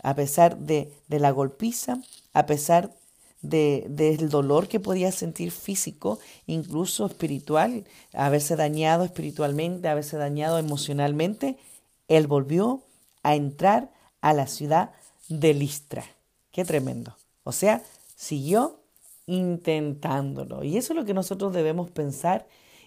a 0.00 0.14
pesar 0.14 0.58
de, 0.58 0.92
de 1.08 1.18
la 1.18 1.32
golpiza, 1.32 2.00
a 2.32 2.46
pesar 2.46 2.92
de, 3.40 3.86
del 3.88 4.28
dolor 4.28 4.68
que 4.68 4.78
podía 4.78 5.10
sentir 5.10 5.50
físico, 5.50 6.20
incluso 6.46 7.06
espiritual, 7.06 7.84
haberse 8.12 8.54
dañado 8.54 9.02
espiritualmente, 9.02 9.88
haberse 9.88 10.18
dañado 10.18 10.58
emocionalmente, 10.58 11.58
él 12.06 12.28
volvió 12.28 12.84
a 13.24 13.34
entrar 13.34 13.90
a 14.20 14.34
la 14.34 14.46
ciudad 14.46 14.92
de 15.40 15.54
Listra. 15.54 16.04
Qué 16.50 16.64
tremendo. 16.64 17.16
O 17.44 17.52
sea, 17.52 17.82
siguió 18.14 18.80
intentándolo. 19.26 20.64
Y 20.64 20.76
eso 20.76 20.92
es 20.92 20.98
lo 20.98 21.04
que 21.04 21.14
nosotros 21.14 21.52
debemos 21.52 21.90
pensar 21.90 22.46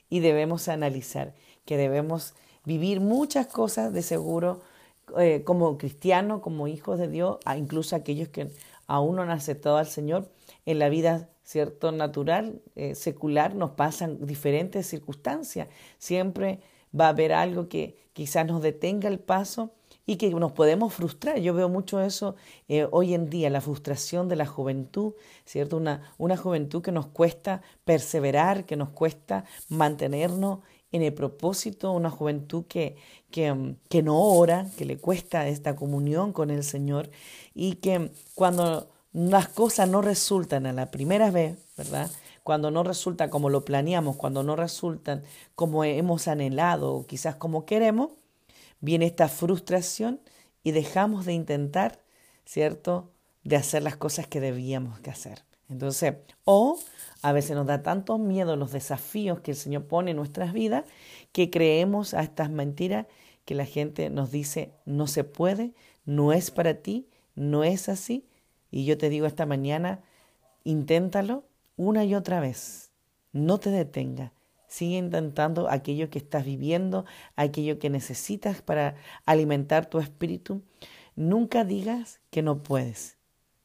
y 0.09 0.19
debemos 0.19 0.67
analizar, 0.67 1.33
que 1.65 1.77
debemos 1.77 2.35
vivir 2.63 2.99
muchas 2.99 3.47
cosas 3.47 3.93
de 3.93 4.01
seguro 4.01 4.61
eh, 5.17 5.43
como 5.43 5.77
cristianos, 5.77 6.41
como 6.41 6.67
hijos 6.67 6.99
de 6.99 7.07
Dios, 7.07 7.37
incluso 7.57 7.95
aquellos 7.95 8.29
que 8.29 8.51
aún 8.87 9.15
no 9.15 9.23
han 9.23 9.31
aceptado 9.31 9.77
al 9.77 9.87
Señor, 9.87 10.29
en 10.65 10.79
la 10.79 10.89
vida 10.89 11.29
cierto 11.43 11.91
natural, 11.91 12.61
eh, 12.75 12.95
secular, 12.95 13.55
nos 13.55 13.71
pasan 13.71 14.25
diferentes 14.25 14.87
circunstancias. 14.87 15.67
Siempre 15.97 16.59
va 16.97 17.05
a 17.05 17.09
haber 17.09 17.33
algo 17.33 17.67
que 17.69 17.97
quizás 18.13 18.45
nos 18.45 18.61
detenga 18.61 19.09
el 19.09 19.19
paso 19.19 19.71
y 20.05 20.17
que 20.17 20.29
nos 20.29 20.51
podemos 20.51 20.93
frustrar. 20.93 21.39
Yo 21.39 21.53
veo 21.53 21.69
mucho 21.69 22.01
eso 22.01 22.35
eh, 22.67 22.87
hoy 22.91 23.13
en 23.13 23.29
día, 23.29 23.49
la 23.49 23.61
frustración 23.61 24.29
de 24.29 24.35
la 24.35 24.45
juventud, 24.45 25.13
¿cierto? 25.45 25.77
Una, 25.77 26.13
una 26.17 26.37
juventud 26.37 26.81
que 26.81 26.91
nos 26.91 27.07
cuesta 27.07 27.61
perseverar, 27.83 28.65
que 28.65 28.75
nos 28.75 28.89
cuesta 28.89 29.45
mantenernos 29.69 30.59
en 30.91 31.01
el 31.01 31.13
propósito, 31.13 31.91
una 31.91 32.09
juventud 32.09 32.65
que, 32.67 32.95
que, 33.31 33.53
mm, 33.53 33.77
que 33.89 34.03
no 34.03 34.21
ora, 34.21 34.67
que 34.77 34.85
le 34.85 34.97
cuesta 34.97 35.47
esta 35.47 35.75
comunión 35.75 36.31
con 36.33 36.51
el 36.51 36.63
Señor 36.63 37.09
y 37.53 37.75
que 37.75 38.11
cuando 38.33 38.89
las 39.11 39.47
cosas 39.47 39.89
no 39.89 40.01
resultan 40.01 40.65
a 40.65 40.73
la 40.73 40.91
primera 40.91 41.31
vez, 41.31 41.57
¿verdad? 41.77 42.11
Cuando 42.43 42.69
no 42.69 42.83
resulta 42.83 43.29
como 43.29 43.49
lo 43.49 43.65
planeamos, 43.65 44.17
cuando 44.17 44.43
no 44.43 44.55
resultan 44.55 45.23
como 45.55 45.83
hemos 45.83 46.27
anhelado 46.27 46.93
o 46.93 47.07
quizás 47.07 47.35
como 47.35 47.65
queremos, 47.65 48.11
viene 48.79 49.05
esta 49.05 49.27
frustración 49.27 50.21
y 50.63 50.71
dejamos 50.71 51.25
de 51.25 51.33
intentar, 51.33 52.01
¿cierto? 52.45 53.11
De 53.43 53.55
hacer 53.55 53.83
las 53.83 53.97
cosas 53.97 54.27
que 54.27 54.39
debíamos 54.39 54.99
que 54.99 55.11
hacer. 55.11 55.43
Entonces, 55.69 56.15
o 56.43 56.79
a 57.21 57.31
veces 57.31 57.55
nos 57.55 57.65
da 57.65 57.81
tanto 57.81 58.17
miedo 58.17 58.55
los 58.55 58.71
desafíos 58.71 59.39
que 59.39 59.51
el 59.51 59.57
Señor 59.57 59.87
pone 59.87 60.11
en 60.11 60.17
nuestras 60.17 60.53
vidas 60.53 60.85
que 61.31 61.49
creemos 61.49 62.13
a 62.13 62.21
estas 62.21 62.49
mentiras 62.49 63.07
que 63.45 63.55
la 63.55 63.65
gente 63.65 64.09
nos 64.09 64.31
dice 64.31 64.73
no 64.85 65.07
se 65.07 65.23
puede, 65.23 65.73
no 66.05 66.33
es 66.33 66.51
para 66.51 66.75
ti, 66.75 67.07
no 67.35 67.63
es 67.63 67.89
así 67.89 68.25
y 68.75 68.85
yo 68.85 68.97
te 68.97 69.09
digo 69.09 69.25
esta 69.25 69.45
mañana, 69.45 70.03
inténtalo 70.63 71.45
una 71.77 72.03
y 72.03 72.13
otra 72.13 72.39
vez. 72.39 72.91
No 73.31 73.57
te 73.57 73.69
detenga. 73.69 74.33
Sigue 74.75 74.97
intentando 74.97 75.69
aquello 75.69 76.09
que 76.09 76.19
estás 76.19 76.43
viviendo, 76.43 77.05
aquello 77.37 77.79
que 77.79 77.89
necesitas 77.89 78.61
para 78.61 78.95
alimentar 79.25 79.85
tu 79.85 79.99
espíritu. 79.99 80.63
Nunca 81.15 81.63
digas 81.63 82.19
que 82.29 82.41
no 82.41 82.61
puedes, 82.61 83.15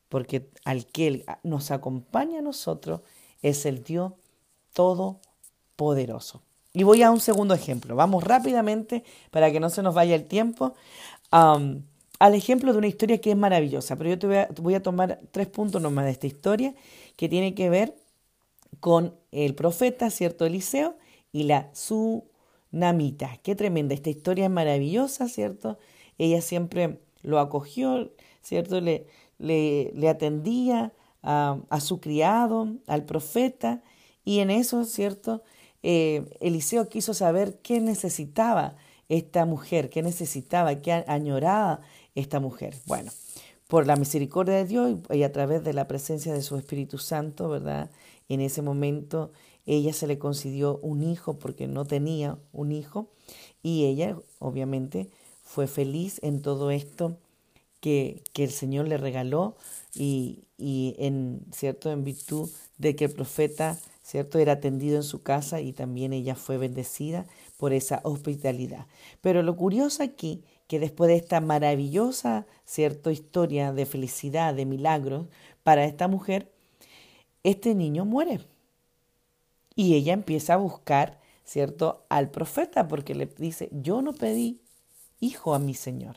porque 0.09 0.49
al 0.64 0.87
que 0.87 1.26
nos 1.43 1.73
acompaña 1.73 2.38
a 2.38 2.43
nosotros 2.43 3.00
es 3.43 3.67
el 3.67 3.83
Dios 3.83 4.12
Todopoderoso. 4.73 6.43
Y 6.73 6.85
voy 6.85 7.02
a 7.02 7.11
un 7.11 7.19
segundo 7.19 7.55
ejemplo. 7.55 7.97
Vamos 7.97 8.23
rápidamente 8.23 9.02
para 9.33 9.50
que 9.50 9.59
no 9.59 9.69
se 9.69 9.83
nos 9.83 9.97
vaya 9.97 10.14
el 10.14 10.26
tiempo 10.26 10.75
al 11.33 12.35
ejemplo 12.37 12.71
de 12.71 12.79
una 12.79 12.87
historia 12.87 13.21
que 13.21 13.33
es 13.33 13.37
maravillosa, 13.37 13.97
pero 13.97 14.11
yo 14.11 14.19
te 14.21 14.29
voy 14.62 14.75
a, 14.75 14.83
tomar 14.85 15.19
tres 15.33 15.49
puntos 15.49 15.83
nomás 15.83 16.05
de 16.05 16.12
esta 16.12 16.29
historia 16.29 16.73
que 17.17 17.29
tiene 17.29 17.57
que 17.57 17.69
ver 17.69 17.97
con 18.79 19.15
el 19.33 19.55
profeta, 19.55 20.11
¿cierto? 20.11 20.47
Eliseo 20.47 20.97
y 21.33 21.45
la 21.45 21.73
tsunamita. 21.73 23.39
Qué 23.43 23.55
tremenda, 23.55 23.95
esta 23.95 24.11
historia 24.11 24.45
es 24.45 24.50
maravillosa, 24.50 25.29
¿cierto? 25.29 25.79
Ella 26.19 26.41
siempre 26.41 27.00
lo 27.23 27.39
acogió, 27.39 28.12
¿cierto? 28.43 28.81
Le, 28.81 29.07
le, 29.39 30.09
atendía 30.09 30.93
a, 31.23 31.81
su 31.81 32.00
criado, 32.00 32.77
al 32.87 33.05
profeta, 33.05 33.83
y 34.25 34.41
en 34.41 34.50
eso, 34.50 34.85
¿cierto? 34.85 35.43
Eh, 35.83 36.25
Eliseo 36.41 36.89
quiso 36.89 37.15
saber 37.15 37.59
qué 37.62 37.81
necesitaba 37.81 38.77
esta 39.09 39.45
mujer, 39.45 39.91
qué 39.91 40.03
necesitaba, 40.03 40.77
qué 40.77 40.93
añoraba 40.93 41.81
esta 42.15 42.39
mujer. 42.39 42.77
Bueno, 42.87 43.11
por 43.67 43.87
la 43.87 43.97
misericordia 43.97 44.57
de 44.57 44.65
Dios 44.67 44.99
y 45.11 45.23
a 45.23 45.33
través 45.33 45.65
de 45.65 45.73
la 45.73 45.89
presencia 45.89 46.33
de 46.33 46.43
su 46.43 46.57
Espíritu 46.57 46.99
Santo, 46.99 47.49
¿verdad? 47.49 47.91
En 48.31 48.41
ese 48.41 48.63
momento 48.63 49.33
ella 49.67 49.93
se 49.93 50.07
le 50.07 50.19
concedió 50.19 50.79
un 50.79 51.03
hijo 51.03 51.39
porque 51.39 51.67
no 51.67 51.85
tenía 51.85 52.39
un 52.53 52.73
hijo 52.73 53.11
y 53.63 53.85
ella 53.85 54.17
obviamente 54.39 55.11
fue 55.43 55.67
feliz 55.67 56.21
en 56.23 56.41
todo 56.41 56.71
esto 56.71 57.19
que, 57.81 58.23
que 58.33 58.45
el 58.45 58.51
Señor 58.51 58.87
le 58.87 58.99
regaló 58.99 59.57
y, 59.95 60.45
y, 60.57 60.95
en 60.99 61.45
cierto 61.53 61.91
en 61.91 62.05
virtud 62.05 62.49
de 62.79 62.95
que 62.95 63.07
el 63.07 63.13
profeta 63.13 63.79
cierto 64.03 64.39
era 64.39 64.53
atendido 64.53 64.97
en 64.97 65.03
su 65.03 65.23
casa 65.23 65.61
y 65.61 65.73
también 65.73 66.13
ella 66.13 66.37
fue 66.37 66.57
bendecida 66.57 67.27
por 67.57 67.73
esa 67.73 68.01
hospitalidad. 68.05 68.87
Pero 69.21 69.43
lo 69.43 69.57
curioso 69.57 70.05
aquí 70.05 70.45
que 70.69 70.79
después 70.79 71.09
de 71.09 71.17
esta 71.17 71.41
maravillosa 71.41 72.47
cierta 72.65 73.11
historia 73.11 73.73
de 73.73 73.87
felicidad, 73.87 74.55
de 74.55 74.67
milagros 74.67 75.27
para 75.65 75.85
esta 75.85 76.07
mujer, 76.07 76.53
este 77.43 77.75
niño 77.75 78.05
muere. 78.05 78.41
Y 79.75 79.95
ella 79.95 80.13
empieza 80.13 80.55
a 80.55 80.59
buscar, 80.59 81.21
¿cierto?, 81.45 82.05
al 82.09 82.31
profeta 82.31 82.89
porque 82.89 83.15
le 83.15 83.27
dice, 83.27 83.69
yo 83.73 84.03
no 84.03 84.13
pedí 84.13 84.61
hijo 85.21 85.55
a 85.55 85.59
mi 85.59 85.75
Señor. 85.75 86.17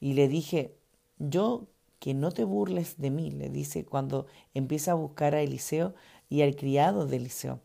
Y 0.00 0.14
le 0.14 0.28
dije, 0.28 0.74
yo 1.18 1.66
que 1.98 2.12
no 2.12 2.32
te 2.32 2.44
burles 2.44 2.98
de 2.98 3.10
mí, 3.10 3.30
le 3.30 3.48
dice 3.48 3.86
cuando 3.86 4.26
empieza 4.52 4.92
a 4.92 4.94
buscar 4.94 5.34
a 5.34 5.40
Eliseo 5.40 5.94
y 6.28 6.42
al 6.42 6.54
criado 6.54 7.06
de 7.06 7.16
Eliseo. 7.16 7.60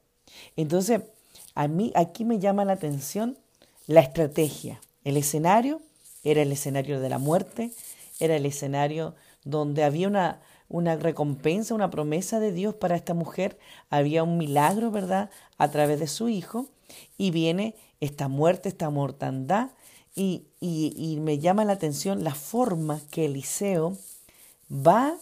Entonces, 0.55 1.01
a 1.55 1.67
mí 1.67 1.91
aquí 1.95 2.23
me 2.23 2.39
llama 2.39 2.63
la 2.63 2.73
atención 2.73 3.37
la 3.85 3.99
estrategia. 3.99 4.79
El 5.03 5.17
escenario 5.17 5.81
era 6.23 6.41
el 6.41 6.51
escenario 6.51 6.99
de 6.99 7.09
la 7.09 7.17
muerte, 7.17 7.71
era 8.19 8.35
el 8.35 8.45
escenario 8.45 9.15
donde 9.43 9.83
había 9.83 10.07
una, 10.07 10.41
una 10.69 10.95
recompensa, 10.95 11.75
una 11.75 11.89
promesa 11.89 12.39
de 12.39 12.51
Dios 12.51 12.75
para 12.75 12.95
esta 12.95 13.13
mujer, 13.13 13.57
había 13.89 14.23
un 14.23 14.37
milagro, 14.37 14.91
¿verdad?, 14.91 15.29
a 15.57 15.69
través 15.69 15.99
de 15.99 16.07
su 16.07 16.29
hijo, 16.29 16.67
y 17.17 17.31
viene 17.31 17.75
esta 17.99 18.27
muerte, 18.27 18.69
esta 18.69 18.89
mortandad, 18.89 19.71
y, 20.15 20.47
y, 20.59 21.17
me 21.21 21.39
llama 21.39 21.63
la 21.63 21.73
atención 21.73 22.23
la 22.23 22.35
forma 22.35 22.99
que 23.09 23.25
Eliseo 23.25 23.97
va 24.69 25.15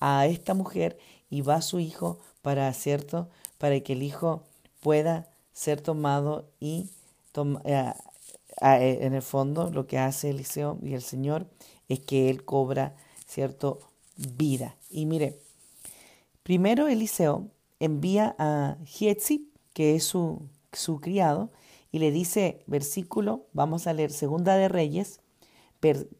a 0.00 0.26
esta 0.26 0.54
mujer 0.54 0.98
y 1.28 1.40
va 1.40 1.56
a 1.56 1.62
su 1.62 1.80
hijo 1.80 2.18
para, 2.42 2.72
¿cierto?, 2.72 3.28
para 3.58 3.80
que 3.80 3.94
el 3.94 4.02
hijo 4.02 4.44
pueda 4.80 5.28
ser 5.52 5.80
tomado 5.80 6.44
y 6.60 6.88
eh, 7.64 7.92
eh, 8.60 8.98
en 9.00 9.14
el 9.14 9.22
fondo 9.22 9.70
lo 9.70 9.86
que 9.86 9.98
hace 9.98 10.30
Eliseo 10.30 10.78
y 10.82 10.94
el 10.94 11.02
Señor 11.02 11.46
es 11.88 12.00
que 12.00 12.30
Él 12.30 12.44
cobra, 12.44 12.94
¿cierto?, 13.26 13.87
vida. 14.18 14.76
Y 14.90 15.06
mire, 15.06 15.40
Primero 16.48 16.88
Eliseo 16.88 17.50
envía 17.78 18.34
a 18.38 18.78
Gietzi, 18.86 19.52
que 19.74 19.94
es 19.94 20.04
su, 20.04 20.48
su 20.72 20.98
criado, 20.98 21.50
y 21.92 21.98
le 21.98 22.10
dice, 22.10 22.64
versículo, 22.66 23.48
vamos 23.52 23.86
a 23.86 23.92
leer 23.92 24.10
Segunda 24.10 24.56
de 24.56 24.68
Reyes, 24.68 25.20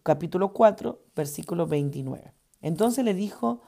capítulo 0.03 0.53
4, 0.53 1.01
versículo 1.17 1.67
29. 1.67 2.35
Entonces 2.61 3.07
le 3.07 3.15
dijo 3.15 3.63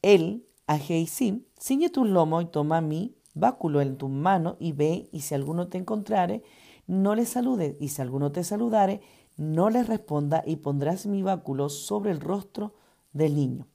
él 0.00 0.46
a 0.68 0.78
Geizim, 0.78 1.42
ciñe 1.60 1.90
tu 1.90 2.04
lomo 2.04 2.40
y 2.42 2.46
toma 2.46 2.80
mi 2.80 3.16
báculo 3.34 3.80
en 3.80 3.96
tu 3.96 4.08
mano 4.08 4.56
y 4.60 4.70
ve, 4.70 5.08
y 5.10 5.22
si 5.22 5.34
alguno 5.34 5.66
te 5.66 5.78
encontrare, 5.78 6.44
no 6.86 7.16
le 7.16 7.26
salude, 7.26 7.76
y 7.80 7.88
si 7.88 8.02
alguno 8.02 8.30
te 8.30 8.44
saludare, 8.44 9.00
no 9.36 9.68
le 9.68 9.82
responda, 9.82 10.44
y 10.46 10.58
pondrás 10.58 11.06
mi 11.06 11.24
báculo 11.24 11.70
sobre 11.70 12.12
el 12.12 12.20
rostro 12.20 12.74
del 13.12 13.34
niño. 13.34 13.66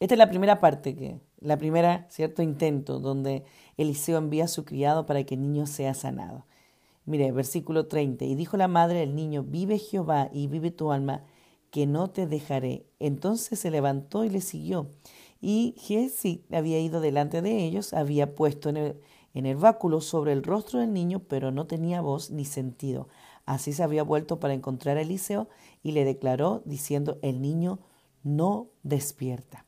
Esta 0.00 0.14
es 0.14 0.18
la 0.18 0.28
primera 0.28 0.60
parte, 0.60 0.94
que, 0.94 1.20
la 1.40 1.56
primera, 1.56 2.06
cierto, 2.10 2.42
intento, 2.42 3.00
donde 3.00 3.44
Eliseo 3.76 4.18
envía 4.18 4.44
a 4.44 4.48
su 4.48 4.64
criado 4.64 5.06
para 5.06 5.24
que 5.24 5.34
el 5.34 5.42
niño 5.42 5.66
sea 5.66 5.94
sanado. 5.94 6.46
Mire, 7.04 7.32
versículo 7.32 7.86
30. 7.86 8.24
Y 8.24 8.34
dijo 8.34 8.56
la 8.56 8.68
madre 8.68 9.00
del 9.00 9.14
niño, 9.14 9.42
vive 9.42 9.78
Jehová 9.78 10.28
y 10.32 10.46
vive 10.46 10.70
tu 10.70 10.92
alma, 10.92 11.24
que 11.70 11.86
no 11.86 12.10
te 12.10 12.26
dejaré. 12.26 12.86
Entonces 12.98 13.58
se 13.58 13.70
levantó 13.70 14.24
y 14.24 14.30
le 14.30 14.40
siguió. 14.40 14.88
Y 15.40 15.74
Jesús 15.78 16.40
había 16.52 16.80
ido 16.80 17.00
delante 17.00 17.42
de 17.42 17.64
ellos, 17.64 17.92
había 17.94 18.34
puesto 18.34 18.68
en 18.68 18.76
el, 18.76 19.00
en 19.34 19.46
el 19.46 19.56
báculo 19.56 20.00
sobre 20.00 20.32
el 20.32 20.42
rostro 20.42 20.80
del 20.80 20.92
niño, 20.92 21.20
pero 21.28 21.50
no 21.50 21.66
tenía 21.66 22.00
voz 22.00 22.30
ni 22.30 22.44
sentido. 22.44 23.08
Así 23.46 23.72
se 23.72 23.82
había 23.82 24.02
vuelto 24.02 24.40
para 24.40 24.54
encontrar 24.54 24.96
a 24.96 25.02
Eliseo 25.02 25.48
y 25.82 25.92
le 25.92 26.04
declaró 26.04 26.62
diciendo, 26.64 27.18
el 27.22 27.40
niño 27.40 27.78
no 28.36 28.68
despierta. 28.82 29.64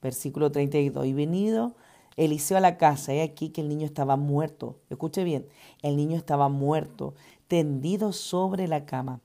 Versículo 0.00 0.50
32. 0.50 1.06
Y 1.06 1.12
venido 1.12 1.74
Eliseo 2.16 2.58
a 2.58 2.60
la 2.60 2.76
casa, 2.76 3.14
he 3.14 3.22
aquí 3.22 3.50
que 3.50 3.60
el 3.60 3.68
niño 3.68 3.86
estaba 3.86 4.16
muerto. 4.16 4.80
Escuche 4.90 5.24
bien, 5.24 5.46
el 5.82 5.96
niño 5.96 6.16
estaba 6.16 6.48
muerto, 6.48 7.14
tendido 7.48 8.12
sobre 8.12 8.68
la 8.68 8.84
cama. 8.84 9.20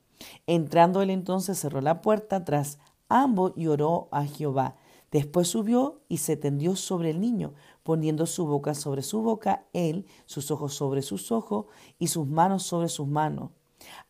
Entrando 0.45 1.01
él 1.01 1.09
entonces 1.09 1.59
cerró 1.59 1.81
la 1.81 2.01
puerta 2.01 2.45
tras 2.45 2.79
ambos 3.09 3.53
y 3.55 3.67
oró 3.67 4.07
a 4.11 4.25
Jehová. 4.25 4.75
Después 5.11 5.47
subió 5.47 6.01
y 6.09 6.17
se 6.17 6.35
tendió 6.35 6.75
sobre 6.75 7.11
el 7.11 7.21
niño, 7.21 7.53
poniendo 7.83 8.25
su 8.25 8.45
boca 8.45 8.73
sobre 8.73 9.01
su 9.01 9.21
boca, 9.21 9.65
él, 9.73 10.05
sus 10.25 10.51
ojos 10.51 10.73
sobre 10.73 11.01
sus 11.01 11.31
ojos 11.31 11.67
y 11.97 12.07
sus 12.07 12.27
manos 12.27 12.63
sobre 12.63 12.89
sus 12.89 13.07
manos. 13.07 13.51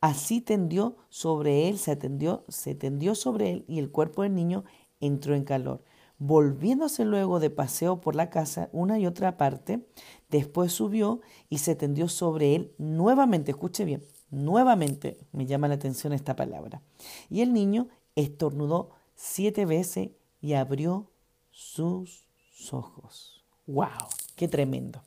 Así 0.01 0.41
tendió 0.41 0.97
sobre 1.09 1.67
él, 1.69 1.77
se 1.77 1.95
tendió, 1.95 2.43
se 2.47 2.75
tendió 2.75 3.15
sobre 3.15 3.51
él 3.51 3.65
y 3.67 3.79
el 3.79 3.91
cuerpo 3.91 4.23
del 4.23 4.35
niño 4.35 4.63
entró 4.99 5.35
en 5.35 5.43
calor. 5.43 5.83
Volviéndose 6.19 7.05
luego 7.05 7.39
de 7.39 7.49
paseo 7.49 8.01
por 8.01 8.15
la 8.15 8.29
casa 8.29 8.69
una 8.71 8.97
y 8.97 9.05
otra 9.05 9.37
parte, 9.37 9.87
después 10.29 10.71
subió 10.71 11.21
y 11.49 11.59
se 11.59 11.75
tendió 11.75 12.07
sobre 12.07 12.55
él 12.55 12.73
nuevamente, 12.77 13.51
escuche 13.51 13.85
bien, 13.85 14.03
nuevamente 14.31 15.17
me 15.31 15.45
llama 15.45 15.67
la 15.67 15.75
atención 15.75 16.13
esta 16.13 16.35
palabra. 16.35 16.81
Y 17.29 17.41
el 17.41 17.53
niño 17.53 17.87
estornudó 18.15 18.91
siete 19.15 19.65
veces 19.65 20.09
y 20.41 20.53
abrió 20.53 21.11
sus 21.51 22.27
ojos. 22.71 23.43
¡Wow! 23.67 24.07
¡Qué 24.35 24.47
tremendo! 24.47 25.01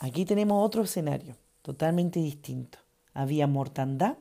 Aquí 0.00 0.24
tenemos 0.24 0.64
otro 0.64 0.82
escenario 0.82 1.36
totalmente 1.62 2.20
distinto. 2.20 2.78
Había 3.14 3.46
mortandad, 3.46 4.18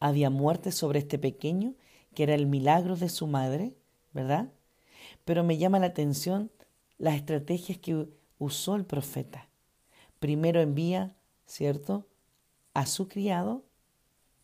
había 0.00 0.30
muerte 0.30 0.72
sobre 0.72 1.00
este 1.00 1.18
pequeño, 1.18 1.74
que 2.14 2.22
era 2.22 2.34
el 2.34 2.46
milagro 2.46 2.96
de 2.96 3.08
su 3.08 3.26
madre, 3.26 3.74
¿verdad? 4.12 4.48
Pero 5.24 5.44
me 5.44 5.58
llama 5.58 5.78
la 5.80 5.86
atención 5.86 6.50
las 6.98 7.16
estrategias 7.16 7.78
que 7.78 8.08
usó 8.38 8.76
el 8.76 8.84
profeta. 8.84 9.48
Primero 10.20 10.60
envía, 10.60 11.14
¿cierto?, 11.46 12.06
a 12.72 12.86
su 12.86 13.08
criado 13.08 13.62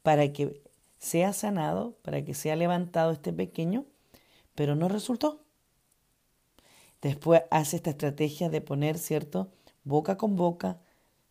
para 0.02 0.32
que 0.32 0.62
sea 0.98 1.32
sanado, 1.32 1.96
para 2.02 2.24
que 2.24 2.34
sea 2.34 2.56
levantado 2.56 3.12
este 3.12 3.32
pequeño, 3.32 3.84
pero 4.54 4.74
no 4.74 4.88
resultó. 4.88 5.40
Después 7.00 7.42
hace 7.50 7.76
esta 7.76 7.90
estrategia 7.90 8.50
de 8.50 8.60
poner, 8.60 8.98
¿cierto?, 8.98 9.48
boca 9.84 10.16
con 10.16 10.36
boca, 10.36 10.78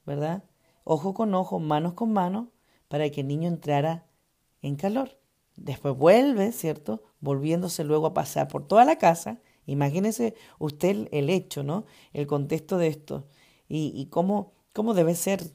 ¿verdad? 0.05 0.43
Ojo 0.91 1.13
con 1.13 1.35
ojo, 1.35 1.59
manos 1.59 1.93
con 1.93 2.11
manos, 2.13 2.47
para 2.87 3.07
que 3.11 3.21
el 3.21 3.27
niño 3.27 3.47
entrara 3.47 4.07
en 4.63 4.75
calor. 4.75 5.19
Después 5.55 5.95
vuelve, 5.95 6.51
¿cierto? 6.51 7.03
Volviéndose 7.19 7.83
luego 7.83 8.07
a 8.07 8.15
pasar 8.15 8.47
por 8.47 8.67
toda 8.67 8.85
la 8.85 8.97
casa. 8.97 9.39
Imagínese 9.67 10.33
usted 10.57 11.07
el, 11.11 11.29
hecho, 11.29 11.61
¿no? 11.61 11.85
El 12.11 12.25
contexto 12.25 12.79
de 12.79 12.87
esto. 12.87 13.27
Y, 13.67 14.07
cómo, 14.07 14.53
cómo 14.73 14.95
debe 14.95 15.13
ser 15.13 15.53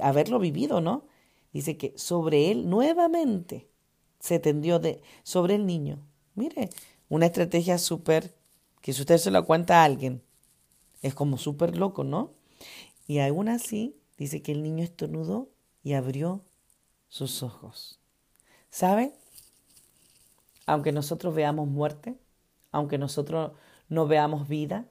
haberlo 0.00 0.38
vivido, 0.38 0.80
¿no? 0.80 1.06
Dice 1.52 1.76
que 1.76 1.92
sobre 1.98 2.50
él 2.50 2.70
nuevamente 2.70 3.68
se 4.20 4.38
tendió 4.38 4.78
de, 4.78 5.02
sobre 5.22 5.56
el 5.56 5.66
niño. 5.66 5.98
Mire, 6.34 6.70
una 7.10 7.26
estrategia 7.26 7.76
súper, 7.76 8.34
que 8.80 8.94
si 8.94 9.02
usted 9.02 9.18
se 9.18 9.30
lo 9.30 9.44
cuenta 9.44 9.82
a 9.82 9.84
alguien, 9.84 10.22
es 11.02 11.12
como 11.12 11.36
súper 11.36 11.76
loco, 11.76 12.04
¿no? 12.04 12.32
Y 13.06 13.18
aún 13.18 13.50
así, 13.50 14.00
dice 14.16 14.42
que 14.42 14.52
el 14.52 14.62
niño 14.62 14.84
estornudó 14.84 15.48
y 15.82 15.94
abrió 15.94 16.42
sus 17.08 17.42
ojos. 17.42 17.98
¿Sabe? 18.70 19.12
Aunque 20.66 20.92
nosotros 20.92 21.34
veamos 21.34 21.68
muerte, 21.68 22.16
aunque 22.72 22.98
nosotros 22.98 23.52
no 23.88 24.06
veamos 24.06 24.48
vida 24.48 24.86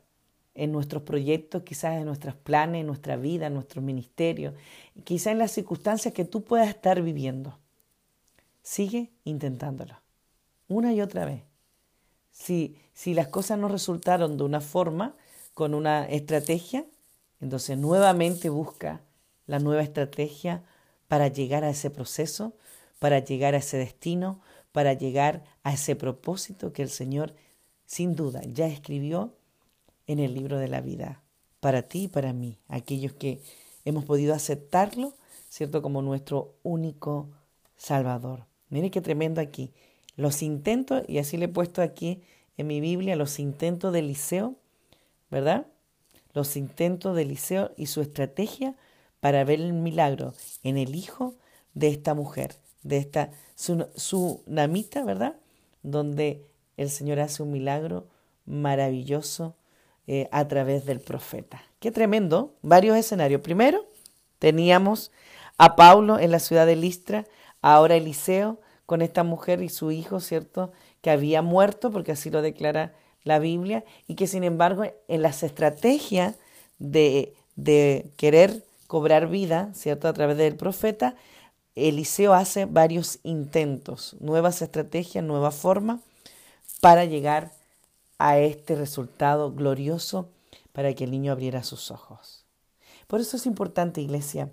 en 0.54 0.72
nuestros 0.72 1.04
proyectos, 1.04 1.64
quizás 1.64 1.96
en 1.98 2.06
nuestros 2.06 2.36
planes, 2.36 2.82
en 2.82 2.88
nuestra 2.88 3.18
vida, 3.18 3.48
en 3.48 3.54
nuestro 3.54 3.82
ministerio, 3.82 4.54
quizás 5.04 5.34
en 5.34 5.40
las 5.40 5.52
circunstancias 5.52 6.14
que 6.14 6.24
tú 6.24 6.44
puedas 6.44 6.70
estar 6.70 7.02
viviendo. 7.02 7.60
Sigue 8.64 9.12
intentándolo, 9.26 10.00
una 10.68 10.94
y 10.94 11.02
otra 11.02 11.26
vez. 11.26 11.44
Si, 12.32 12.78
si 12.94 13.14
las 13.14 13.28
cosas 13.28 13.60
no 13.60 13.68
resultaron 13.68 14.38
de 14.38 14.44
una 14.44 14.62
forma, 14.62 15.16
con 15.54 15.74
una 15.74 16.06
estrategia, 16.06 16.86
entonces 17.40 17.78
nuevamente 17.78 18.50
busca 18.50 19.02
la 19.48 19.60
nueva 19.60 19.84
estrategia 19.84 20.64
para 21.08 21.28
llegar 21.28 21.64
a 21.64 21.70
ese 21.70 21.90
proceso 21.90 22.54
para 23.00 23.20
llegar 23.20 23.54
a 23.56 23.58
ese 23.58 23.78
destino, 23.78 24.42
para 24.72 24.94
llegar 24.94 25.44
a 25.64 25.74
ese 25.74 25.96
propósito 25.96 26.74
que 26.74 26.82
el 26.82 26.90
Señor 26.90 27.34
sin 27.86 28.16
duda 28.16 28.42
ya 28.46 28.68
escribió 28.68 29.36
en 30.08 30.20
el 30.20 30.34
libro 30.34 30.58
de 30.58 30.68
la 30.68 30.82
vida, 30.82 31.22
para 31.60 31.84
ti 31.84 32.04
y 32.04 32.08
para 32.08 32.34
mí, 32.34 32.58
aquellos 32.68 33.14
que 33.14 33.42
hemos 33.86 34.06
podido 34.06 34.34
aceptarlo, 34.34 35.14
¿cierto? 35.50 35.82
Como 35.82 36.02
nuestro 36.02 36.56
único 36.64 37.30
Salvador. 37.78 38.46
Mire 38.70 38.92
qué 38.92 39.02
tremendo 39.02 39.42
aquí. 39.42 39.72
Los 40.16 40.42
intentos, 40.42 41.04
y 41.08 41.18
así 41.18 41.38
le 41.38 41.46
he 41.46 41.50
puesto 41.50 41.82
aquí 41.82 42.22
en 42.58 42.68
mi 42.68 42.82
Biblia, 42.82 43.16
los 43.16 43.40
intentos 43.40 43.94
de 43.94 44.00
Eliseo, 44.00 44.56
¿verdad? 45.30 45.68
Los 46.34 46.56
intentos 46.56 47.16
de 47.16 47.24
Eliseo 47.24 47.72
y 47.78 47.88
su 47.88 48.02
estrategia 48.02 48.76
para 49.26 49.44
ver 49.44 49.60
el 49.60 49.74
milagro 49.74 50.36
en 50.62 50.78
el 50.78 50.94
hijo 50.94 51.34
de 51.74 51.88
esta 51.88 52.14
mujer 52.14 52.54
de 52.84 52.98
esta 52.98 53.32
tsunamita, 53.56 55.04
¿verdad? 55.04 55.38
Donde 55.82 56.46
el 56.78 56.92
Señor 56.92 57.20
hace 57.20 57.42
un 57.42 57.50
milagro 57.50 58.06
maravilloso 58.46 59.56
eh, 60.06 60.30
a 60.32 60.48
través 60.48 60.86
del 60.86 61.00
profeta. 61.00 61.64
Qué 61.80 61.90
tremendo, 61.90 62.54
varios 62.62 62.98
escenarios. 62.98 63.42
Primero, 63.42 63.88
teníamos 64.38 65.12
a 65.58 65.76
Paulo 65.76 66.20
en 66.20 66.30
la 66.30 66.38
ciudad 66.38 66.68
de 66.68 66.76
Listra, 66.76 67.26
ahora 67.64 67.96
Eliseo 67.96 68.60
con 68.86 69.02
esta 69.02 69.24
mujer 69.24 69.64
y 69.64 69.70
su 69.70 69.90
hijo, 69.90 70.20
¿cierto? 70.20 70.72
Que 71.02 71.10
había 71.10 71.42
muerto, 71.42 71.90
porque 71.90 72.12
así 72.12 72.30
lo 72.30 72.44
declara 72.44 72.94
la 73.24 73.40
Biblia, 73.40 73.86
y 74.06 74.14
que 74.14 74.28
sin 74.28 74.44
embargo 74.44 74.84
en 75.08 75.24
las 75.24 75.42
estrategias 75.42 76.36
de, 76.78 77.34
de 77.56 78.12
querer 78.18 78.64
cobrar 78.88 79.28
vida, 79.28 79.72
¿cierto? 79.74 80.08
A 80.08 80.14
través 80.14 80.38
del 80.38 80.56
profeta, 80.56 81.16
Eliseo 81.76 82.34
hace 82.34 82.66
varios 82.66 83.20
intentos, 83.24 84.16
nuevas 84.20 84.62
estrategias, 84.62 85.24
nuevas 85.24 85.56
formas 85.56 86.00
para 86.82 87.06
llegar 87.06 87.52
a 88.18 88.40
este 88.40 88.76
resultado 88.76 89.52
glorioso 89.54 90.30
para 90.72 90.94
que 90.94 91.04
el 91.04 91.12
niño 91.12 91.32
abriera 91.32 91.64
sus 91.64 91.92
ojos. 91.92 92.46
Por 93.08 93.20
eso 93.20 93.38
es 93.38 93.46
importante, 93.46 94.02
iglesia, 94.02 94.52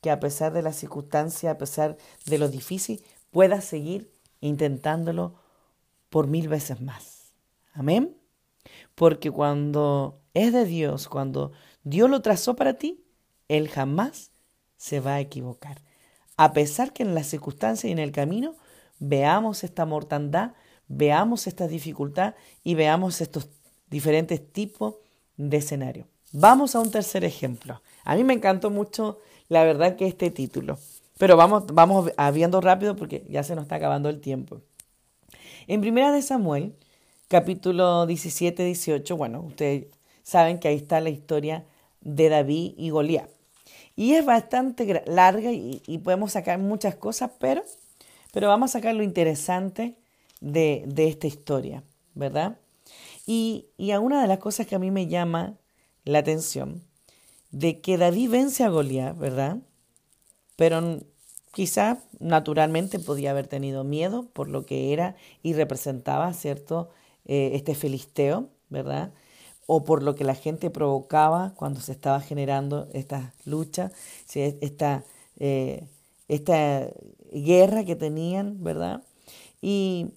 que 0.00 0.10
a 0.10 0.20
pesar 0.20 0.52
de 0.52 0.62
la 0.62 0.72
circunstancia, 0.72 1.52
a 1.52 1.58
pesar 1.58 1.96
de 2.26 2.38
lo 2.38 2.48
difícil, 2.48 3.02
puedas 3.30 3.64
seguir 3.64 4.10
intentándolo 4.40 5.34
por 6.08 6.26
mil 6.26 6.48
veces 6.48 6.80
más. 6.80 7.32
Amén. 7.74 8.16
Porque 8.94 9.30
cuando 9.30 10.20
es 10.34 10.52
de 10.52 10.64
Dios, 10.64 11.08
cuando 11.08 11.52
Dios 11.84 12.10
lo 12.10 12.22
trazó 12.22 12.56
para 12.56 12.74
ti, 12.74 13.04
Él 13.50 13.68
jamás 13.68 14.30
se 14.76 15.00
va 15.00 15.14
a 15.14 15.20
equivocar 15.20 15.82
a 16.40 16.54
pesar 16.54 16.94
que 16.94 17.02
en 17.02 17.14
las 17.14 17.26
circunstancias 17.26 17.84
y 17.84 17.92
en 17.92 17.98
el 17.98 18.12
camino 18.12 18.54
veamos 18.98 19.62
esta 19.62 19.84
mortandad, 19.84 20.52
veamos 20.88 21.46
esta 21.46 21.68
dificultad 21.68 22.34
y 22.64 22.76
veamos 22.76 23.20
estos 23.20 23.50
diferentes 23.90 24.50
tipos 24.50 24.94
de 25.36 25.58
escenarios. 25.58 26.06
Vamos 26.32 26.74
a 26.74 26.80
un 26.80 26.90
tercer 26.90 27.24
ejemplo. 27.24 27.82
A 28.04 28.16
mí 28.16 28.24
me 28.24 28.32
encantó 28.32 28.70
mucho, 28.70 29.18
la 29.50 29.64
verdad, 29.64 29.96
que 29.96 30.06
este 30.06 30.30
título. 30.30 30.78
Pero 31.18 31.36
vamos, 31.36 31.66
vamos 31.74 32.10
viendo 32.32 32.62
rápido 32.62 32.96
porque 32.96 33.26
ya 33.28 33.42
se 33.42 33.54
nos 33.54 33.64
está 33.64 33.74
acabando 33.74 34.08
el 34.08 34.22
tiempo. 34.22 34.62
En 35.66 35.82
Primera 35.82 36.10
de 36.10 36.22
Samuel, 36.22 36.74
capítulo 37.28 38.06
17, 38.06 38.64
18, 38.64 39.14
bueno, 39.14 39.42
ustedes 39.42 39.88
saben 40.22 40.58
que 40.58 40.68
ahí 40.68 40.76
está 40.76 41.00
la 41.00 41.10
historia 41.10 41.66
de 42.00 42.30
David 42.30 42.72
y 42.78 42.88
Goliat. 42.88 43.39
Y 44.00 44.14
es 44.14 44.24
bastante 44.24 45.02
larga 45.04 45.52
y, 45.52 45.98
podemos 46.02 46.32
sacar 46.32 46.58
muchas 46.58 46.94
cosas, 46.94 47.32
pero, 47.38 47.62
pero 48.32 48.48
vamos 48.48 48.70
a 48.70 48.78
sacar 48.78 48.94
lo 48.94 49.02
interesante 49.02 49.94
de, 50.40 50.90
esta 50.96 51.26
historia, 51.26 51.84
¿verdad? 52.14 52.56
Y, 53.26 53.66
y 53.76 53.90
a 53.90 54.00
una 54.00 54.22
de 54.22 54.26
las 54.26 54.38
cosas 54.38 54.66
que 54.66 54.74
a 54.74 54.78
mí 54.78 54.90
me 54.90 55.06
llama 55.06 55.58
la 56.04 56.20
atención, 56.20 56.82
de 57.50 57.82
que 57.82 57.98
David 57.98 58.30
vence 58.30 58.64
a 58.64 58.70
Goliat, 58.70 59.18
¿verdad? 59.18 59.58
Pero 60.56 61.00
quizá 61.52 61.98
naturalmente 62.20 63.00
podía 63.00 63.32
haber 63.32 63.48
tenido 63.48 63.84
miedo 63.84 64.30
por 64.32 64.48
lo 64.48 64.64
que 64.64 64.94
era 64.94 65.14
y 65.42 65.52
representaba, 65.52 66.32
¿cierto? 66.32 66.88
Eh, 67.26 67.50
este 67.52 67.74
filisteo, 67.74 68.48
¿verdad? 68.70 69.12
O 69.72 69.84
por 69.84 70.02
lo 70.02 70.16
que 70.16 70.24
la 70.24 70.34
gente 70.34 70.68
provocaba 70.68 71.52
cuando 71.54 71.80
se 71.80 71.92
estaba 71.92 72.20
generando 72.20 72.88
esta 72.92 73.34
lucha, 73.44 73.92
esta, 74.34 75.04
eh, 75.38 75.86
esta 76.26 76.88
guerra 77.32 77.84
que 77.84 77.94
tenían, 77.94 78.64
¿verdad? 78.64 79.04
Y, 79.62 80.08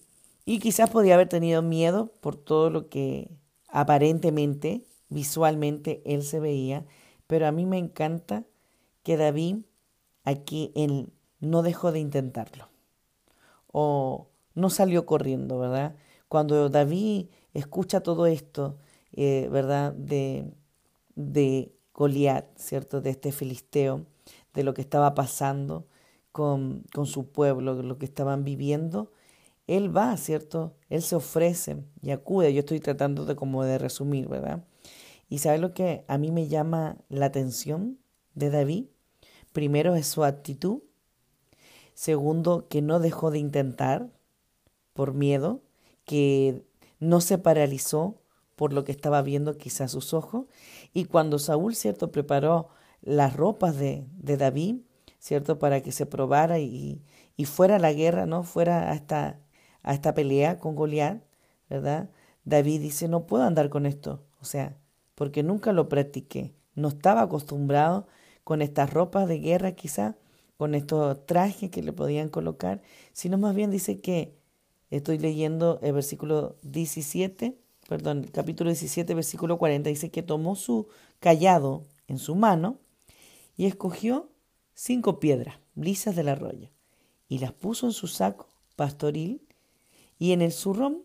y 0.43 0.57
quizás 0.57 0.89
podía 0.89 1.13
haber 1.13 1.29
tenido 1.29 1.61
miedo 1.61 2.09
por 2.19 2.35
todo 2.35 2.71
lo 2.71 2.89
que 2.89 3.29
aparentemente, 3.67 4.87
visualmente, 5.09 6.01
él 6.03 6.23
se 6.23 6.39
veía, 6.39 6.83
pero 7.27 7.45
a 7.45 7.51
mí 7.51 7.67
me 7.67 7.77
encanta 7.77 8.45
que 9.03 9.17
David 9.17 9.57
aquí 10.23 10.71
él 10.73 11.13
no 11.39 11.61
dejó 11.61 11.91
de 11.91 11.99
intentarlo 11.99 12.69
o 13.71 14.29
no 14.55 14.71
salió 14.71 15.05
corriendo, 15.05 15.59
¿verdad? 15.59 15.95
Cuando 16.27 16.69
David 16.69 17.27
escucha 17.53 18.01
todo 18.01 18.25
esto, 18.25 18.77
eh, 19.13 19.47
¿verdad? 19.51 19.93
De, 19.93 20.51
de 21.15 21.73
Goliat, 21.93 22.57
¿cierto? 22.57 23.01
De 23.01 23.11
este 23.11 23.31
filisteo, 23.31 24.05
de 24.53 24.63
lo 24.63 24.73
que 24.73 24.81
estaba 24.81 25.13
pasando 25.15 25.87
con, 26.31 26.83
con 26.93 27.05
su 27.05 27.31
pueblo, 27.31 27.81
lo 27.81 27.97
que 27.97 28.05
estaban 28.05 28.43
viviendo, 28.43 29.11
él 29.67 29.95
va, 29.95 30.15
¿cierto? 30.17 30.75
Él 30.89 31.01
se 31.01 31.15
ofrece 31.15 31.77
y 32.01 32.11
acude. 32.11 32.53
Yo 32.53 32.59
estoy 32.59 32.79
tratando 32.79 33.25
de 33.25 33.35
como 33.35 33.63
de 33.63 33.77
resumir, 33.77 34.27
¿verdad? 34.27 34.65
Y 35.29 35.39
¿sabe 35.39 35.57
lo 35.57 35.73
que 35.73 36.03
a 36.07 36.17
mí 36.17 36.31
me 36.31 36.47
llama 36.47 36.97
la 37.09 37.27
atención 37.27 37.97
de 38.35 38.49
David? 38.49 38.85
Primero 39.51 39.95
es 39.95 40.07
su 40.07 40.23
actitud. 40.23 40.81
Segundo, 41.93 42.67
que 42.67 42.81
no 42.81 42.99
dejó 42.99 43.31
de 43.31 43.39
intentar 43.39 44.09
por 44.93 45.13
miedo 45.13 45.61
que 46.05 46.65
no 46.99 47.21
se 47.21 47.37
paralizó 47.37 48.21
por 48.55 48.73
lo 48.73 48.83
que 48.83 48.91
estaba 48.91 49.21
viendo 49.21 49.57
quizás 49.57 49.91
sus 49.91 50.13
ojos. 50.13 50.45
Y 50.93 51.05
cuando 51.05 51.39
Saúl, 51.39 51.75
¿cierto?, 51.75 52.11
preparó 52.11 52.69
las 53.01 53.35
ropas 53.35 53.77
de, 53.77 54.05
de 54.17 54.37
David, 54.37 54.77
¿cierto?, 55.19 55.59
para 55.59 55.81
que 55.81 55.91
se 55.91 56.05
probara 56.05 56.59
y, 56.59 57.01
y, 57.35 57.45
fuera 57.45 57.77
a 57.77 57.79
la 57.79 57.93
guerra, 57.93 58.25
¿no?, 58.25 58.43
fuera 58.43 58.91
a 58.91 58.95
esta, 58.95 59.39
a 59.83 59.93
esta 59.93 60.13
pelea 60.13 60.57
con 60.59 60.75
Goliat, 60.75 61.23
¿verdad? 61.69 62.09
David 62.45 62.81
dice, 62.81 63.07
no 63.07 63.25
puedo 63.25 63.43
andar 63.43 63.69
con 63.69 63.85
esto, 63.85 64.23
o 64.41 64.45
sea, 64.45 64.77
porque 65.15 65.43
nunca 65.43 65.71
lo 65.73 65.89
practiqué, 65.89 66.53
no 66.75 66.89
estaba 66.89 67.21
acostumbrado 67.21 68.07
con 68.43 68.61
estas 68.61 68.91
ropas 68.91 69.27
de 69.27 69.39
guerra 69.39 69.73
quizá, 69.73 70.17
con 70.57 70.75
estos 70.75 71.25
trajes 71.25 71.69
que 71.71 71.81
le 71.81 71.93
podían 71.93 72.29
colocar, 72.29 72.81
sino 73.13 73.37
más 73.37 73.55
bien 73.55 73.71
dice 73.71 74.01
que 74.01 74.35
Estoy 74.93 75.17
leyendo 75.17 75.79
el 75.81 75.93
versículo 75.93 76.55
17, 76.61 77.57
perdón, 77.93 78.27
capítulo 78.33 78.71
17, 78.71 79.13
versículo 79.13 79.59
40. 79.59 79.87
Dice 79.87 80.09
que 80.09 80.23
tomó 80.23 80.55
su 80.55 80.87
callado 81.19 81.85
en 82.07 82.17
su 82.17 82.33
mano 82.33 82.79
y 83.55 83.67
escogió 83.67 84.31
cinco 84.73 85.19
piedras 85.19 85.59
lisas 85.75 86.15
del 86.15 86.29
arroyo 86.29 86.71
y 87.29 87.37
las 87.37 87.51
puso 87.51 87.85
en 87.85 87.91
su 87.91 88.07
saco 88.07 88.49
pastoril 88.75 89.47
y 90.17 90.31
en 90.31 90.41
el 90.41 90.51
zurrón 90.51 91.03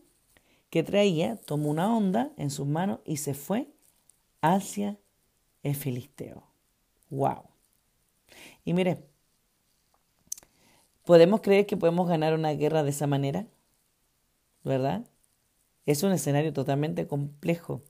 que 0.71 0.83
traía 0.83 1.37
tomó 1.37 1.69
una 1.69 1.95
onda 1.95 2.33
en 2.39 2.49
sus 2.49 2.67
manos 2.67 3.01
y 3.05 3.19
se 3.19 3.35
fue 3.35 3.69
hacia 4.41 4.97
el 5.63 5.75
filisteo. 5.75 6.43
¡Wow! 7.11 7.51
Y 8.65 8.73
mire, 8.73 9.05
¿podemos 11.05 11.43
creer 11.43 11.67
que 11.67 11.77
podemos 11.77 12.09
ganar 12.09 12.33
una 12.33 12.53
guerra 12.53 12.83
de 12.83 12.89
esa 12.89 13.07
manera? 13.07 13.47
¿verdad? 14.65 15.05
Es 15.89 16.03
un 16.03 16.13
escenario 16.13 16.53
totalmente 16.53 17.07
complejo. 17.07 17.81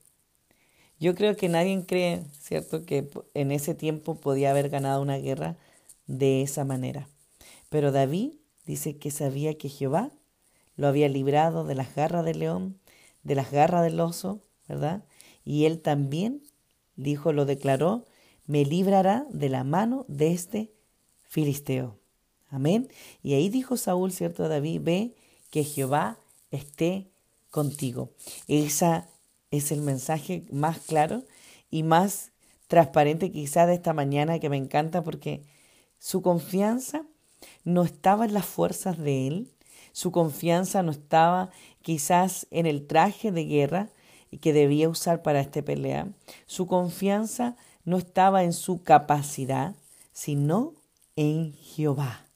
Yo 1.01 1.15
creo 1.15 1.35
que 1.35 1.49
nadie 1.49 1.83
cree, 1.85 2.23
¿cierto?, 2.39 2.85
que 2.85 3.09
en 3.33 3.51
ese 3.51 3.75
tiempo 3.75 4.15
podía 4.15 4.51
haber 4.51 4.69
ganado 4.69 5.01
una 5.01 5.17
guerra 5.17 5.57
de 6.07 6.41
esa 6.41 6.63
manera. 6.63 7.09
Pero 7.67 7.91
David 7.91 8.31
dice 8.65 8.97
que 8.97 9.11
sabía 9.11 9.57
que 9.57 9.67
Jehová 9.67 10.13
lo 10.77 10.87
había 10.87 11.09
librado 11.09 11.65
de 11.65 11.75
las 11.75 11.93
garras 11.93 12.23
del 12.23 12.39
león, 12.39 12.79
de 13.23 13.35
las 13.35 13.51
garras 13.51 13.83
del 13.83 13.99
oso, 13.99 14.39
¿verdad? 14.69 15.03
Y 15.43 15.65
él 15.65 15.81
también 15.81 16.41
dijo, 16.95 17.33
lo 17.33 17.43
declaró, 17.43 18.05
me 18.45 18.63
librará 18.63 19.27
de 19.29 19.49
la 19.49 19.65
mano 19.65 20.05
de 20.07 20.31
este 20.31 20.71
filisteo. 21.27 21.99
Amén. 22.47 22.87
Y 23.21 23.33
ahí 23.33 23.49
dijo 23.49 23.75
Saúl, 23.75 24.13
¿cierto? 24.13 24.47
David, 24.47 24.79
ve 24.83 25.15
que 25.49 25.65
Jehová 25.65 26.17
esté 26.49 27.11
contigo. 27.49 28.11
Ese 28.47 29.03
es 29.51 29.71
el 29.71 29.81
mensaje 29.81 30.45
más 30.51 30.79
claro 30.79 31.23
y 31.69 31.83
más 31.83 32.31
transparente 32.67 33.31
quizá 33.31 33.65
de 33.65 33.73
esta 33.73 33.93
mañana 33.93 34.39
que 34.39 34.49
me 34.49 34.57
encanta 34.57 35.03
porque 35.03 35.43
su 35.97 36.21
confianza 36.21 37.03
no 37.63 37.83
estaba 37.83 38.25
en 38.25 38.33
las 38.33 38.45
fuerzas 38.45 38.97
de 38.97 39.27
él, 39.27 39.51
su 39.91 40.11
confianza 40.11 40.83
no 40.83 40.91
estaba 40.91 41.49
quizás 41.81 42.47
en 42.51 42.65
el 42.65 42.85
traje 42.85 43.31
de 43.31 43.45
guerra 43.45 43.89
que 44.41 44.53
debía 44.53 44.87
usar 44.87 45.23
para 45.23 45.39
esta 45.39 45.63
pelea, 45.63 46.07
su 46.45 46.67
confianza 46.67 47.55
no 47.83 47.97
estaba 47.97 48.43
en 48.43 48.53
su 48.53 48.83
capacidad, 48.83 49.75
sino 50.13 50.73
en 51.15 51.53
Jehová. 51.53 52.27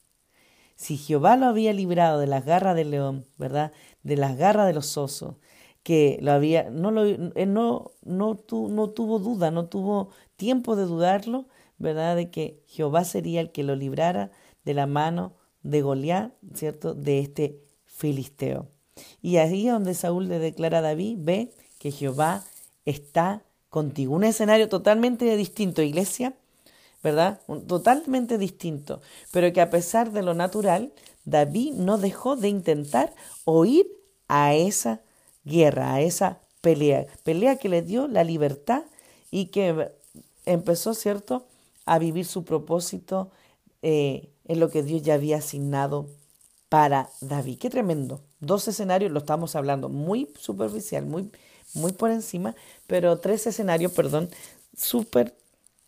Si 0.76 0.98
Jehová 0.98 1.38
lo 1.38 1.46
había 1.46 1.72
librado 1.72 2.20
de 2.20 2.28
las 2.28 2.44
garras 2.44 2.76
del 2.76 2.92
león, 2.92 3.26
¿verdad? 3.38 3.72
De 4.04 4.18
las 4.18 4.38
garras 4.38 4.68
de 4.68 4.74
los 4.74 4.98
osos, 4.98 5.36
que 5.82 6.18
lo 6.22 6.32
había, 6.32 6.70
no, 6.70 6.92
lo, 6.92 7.06
no, 7.06 7.92
no, 8.06 8.40
no 8.70 8.90
tuvo 8.90 9.20
duda, 9.20 9.52
no 9.52 9.66
tuvo 9.66 10.10
tiempo 10.36 10.76
de 10.76 10.84
dudarlo, 10.84 11.46
¿verdad? 11.78 12.16
De 12.16 12.30
que 12.30 12.62
Jehová 12.68 13.04
sería 13.04 13.42
el 13.42 13.52
que 13.52 13.64
lo 13.64 13.76
librara 13.76 14.32
de 14.64 14.74
la 14.74 14.88
mano 14.88 15.34
de 15.64 15.82
Goliat, 15.82 16.32
¿cierto? 16.54 16.94
De 16.94 17.20
este 17.20 17.60
filisteo. 17.86 18.68
Y 19.22 19.38
ahí 19.38 19.68
es 19.68 19.74
donde 19.74 19.94
Saúl 19.94 20.28
le 20.28 20.40
declara 20.40 20.80
a 20.80 20.82
David, 20.82 21.18
ve 21.20 21.54
que 21.80 21.92
Jehová 21.92 22.44
está 22.86 23.44
contigo. 23.70 24.16
Un 24.16 24.24
escenario 24.24 24.70
totalmente 24.70 25.36
distinto, 25.36 25.82
iglesia, 25.82 26.34
¿verdad? 27.02 27.42
Totalmente 27.68 28.38
distinto, 28.38 29.02
pero 29.32 29.52
que 29.52 29.62
a 29.62 29.70
pesar 29.70 30.12
de 30.12 30.24
lo 30.24 30.34
natural, 30.34 30.94
David 31.26 31.74
no 31.74 31.98
dejó 31.98 32.36
de 32.36 32.50
intentar 32.50 33.14
oír 33.46 33.88
a 34.28 34.54
esa 34.54 35.02
guerra, 35.44 35.94
a 35.94 36.02
esa 36.02 36.40
pelea, 36.62 37.06
pelea 37.24 37.58
que 37.58 37.70
le 37.70 37.82
dio 37.82 38.08
la 38.08 38.24
libertad 38.24 38.84
y 39.32 39.48
que 39.48 39.92
empezó, 40.46 40.94
¿cierto?, 40.94 41.46
a 41.86 42.00
vivir 42.00 42.26
su 42.26 42.46
propósito 42.46 43.30
eh, 43.82 44.30
en 44.46 44.60
lo 44.60 44.70
que 44.70 44.84
Dios 44.84 45.02
ya 45.02 45.16
había 45.16 45.38
asignado 45.38 46.08
para 46.70 47.10
David. 47.22 47.60
Qué 47.60 47.70
tremendo. 47.70 48.22
Dos 48.40 48.68
escenarios, 48.68 49.12
lo 49.12 49.20
estamos 49.20 49.56
hablando 49.56 49.90
muy 49.90 50.30
superficial, 50.40 51.06
muy, 51.06 51.30
muy 51.74 51.92
por 51.92 52.12
encima, 52.12 52.56
pero 52.88 53.20
tres 53.20 53.46
escenarios, 53.48 53.92
perdón, 53.92 54.30
súper 54.76 55.36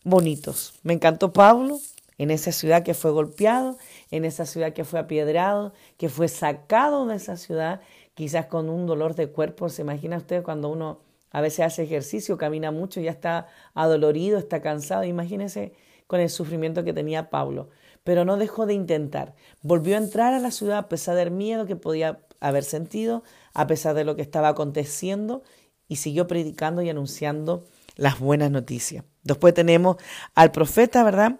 bonitos. 0.03 0.73
Me 0.83 0.93
encantó 0.93 1.33
Pablo 1.33 1.79
en 2.17 2.31
esa 2.31 2.51
ciudad 2.51 2.83
que 2.83 2.93
fue 2.93 3.11
golpeado, 3.11 3.77
en 4.11 4.25
esa 4.25 4.45
ciudad 4.45 4.73
que 4.73 4.85
fue 4.85 4.99
apiedrado, 4.99 5.73
que 5.97 6.09
fue 6.09 6.27
sacado 6.27 7.05
de 7.05 7.15
esa 7.15 7.37
ciudad, 7.37 7.81
quizás 8.13 8.45
con 8.47 8.69
un 8.69 8.85
dolor 8.85 9.15
de 9.15 9.27
cuerpo. 9.27 9.69
¿Se 9.69 9.81
imagina 9.81 10.17
usted 10.17 10.43
cuando 10.43 10.69
uno 10.69 10.99
a 11.31 11.41
veces 11.41 11.65
hace 11.65 11.83
ejercicio, 11.83 12.37
camina 12.37 12.71
mucho, 12.71 13.01
ya 13.01 13.11
está 13.11 13.47
adolorido, 13.73 14.37
está 14.37 14.61
cansado? 14.61 15.03
Imagínese 15.03 15.73
con 16.07 16.19
el 16.19 16.29
sufrimiento 16.29 16.83
que 16.83 16.93
tenía 16.93 17.29
Pablo. 17.29 17.69
Pero 18.03 18.23
no 18.23 18.37
dejó 18.37 18.65
de 18.65 18.75
intentar. 18.75 19.33
Volvió 19.61 19.95
a 19.95 19.99
entrar 19.99 20.33
a 20.33 20.39
la 20.39 20.51
ciudad 20.51 20.77
a 20.77 20.89
pesar 20.89 21.15
del 21.15 21.31
miedo 21.31 21.65
que 21.65 21.75
podía 21.75 22.19
haber 22.39 22.63
sentido, 22.63 23.23
a 23.53 23.65
pesar 23.67 23.95
de 23.95 24.05
lo 24.05 24.15
que 24.15 24.21
estaba 24.21 24.49
aconteciendo, 24.49 25.43
y 25.87 25.97
siguió 25.97 26.27
predicando 26.27 26.81
y 26.81 26.89
anunciando 26.89 27.65
las 27.95 28.19
buenas 28.19 28.51
noticias. 28.51 29.03
Después 29.23 29.53
tenemos 29.53 29.97
al 30.35 30.51
profeta, 30.51 31.03
¿verdad? 31.03 31.39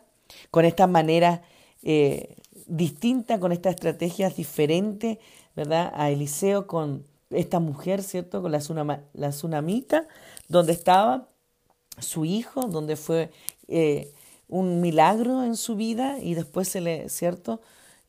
Con 0.51 0.65
esta 0.65 0.87
manera 0.87 1.41
eh, 1.83 2.35
distinta, 2.67 3.39
con 3.39 3.51
estas 3.51 3.75
estrategias 3.75 4.35
diferentes, 4.35 5.17
¿verdad? 5.55 5.91
A 5.95 6.09
Eliseo 6.09 6.67
con 6.67 7.05
esta 7.29 7.59
mujer, 7.59 8.03
¿cierto? 8.03 8.41
Con 8.41 8.51
la, 8.51 8.59
la 9.13 9.29
tsunamita, 9.29 10.07
donde 10.47 10.73
estaba 10.73 11.29
su 11.99 12.25
hijo, 12.25 12.67
donde 12.67 12.95
fue 12.95 13.31
eh, 13.67 14.11
un 14.47 14.81
milagro 14.81 15.43
en 15.43 15.55
su 15.55 15.75
vida 15.75 16.19
y 16.19 16.35
después 16.35 16.67
se 16.67 16.81
le, 16.81 17.09
¿cierto? 17.09 17.61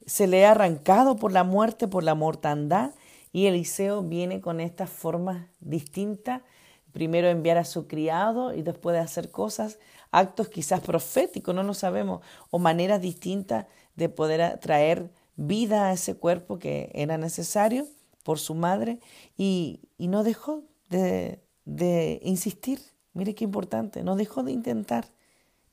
Se 0.07 0.27
le 0.27 0.47
ha 0.47 0.53
arrancado 0.53 1.17
por 1.17 1.33
la 1.33 1.45
muerte, 1.45 1.89
por 1.89 2.05
la 2.05 2.15
mortandad 2.15 2.93
y 3.33 3.47
Eliseo 3.47 4.03
viene 4.03 4.41
con 4.41 4.61
estas 4.61 4.89
formas 4.89 5.47
distintas, 5.61 6.43
primero 6.97 7.29
enviar 7.29 7.59
a 7.59 7.67
su 7.67 7.87
criado 7.87 8.55
y 8.55 8.63
después 8.63 8.95
de 8.95 9.01
hacer 9.01 9.31
cosas, 9.31 9.79
actos 10.13 10.49
quizás 10.49 10.81
proféticos, 10.81 11.55
no 11.55 11.63
lo 11.63 11.75
sabemos, 11.75 12.23
o 12.49 12.59
maneras 12.59 13.03
distintas 13.03 13.67
de 13.97 14.09
poder 14.09 14.59
traer 14.61 15.11
vida 15.37 15.89
a 15.89 15.93
ese 15.93 16.15
cuerpo 16.17 16.59
que 16.59 16.91
era 16.95 17.19
necesario 17.19 17.87
por 18.23 18.39
su 18.39 18.55
madre 18.55 18.99
y, 19.37 19.83
no 19.99 20.25
dejó 20.25 20.65
de, 20.89 21.43
de 21.67 22.19
insistir. 22.23 22.81
Mire 23.13 23.35
qué 23.35 23.45
importante, 23.45 24.03
no 24.03 24.17
dejó 24.17 24.43
de 24.43 24.53
intentar. 24.53 25.13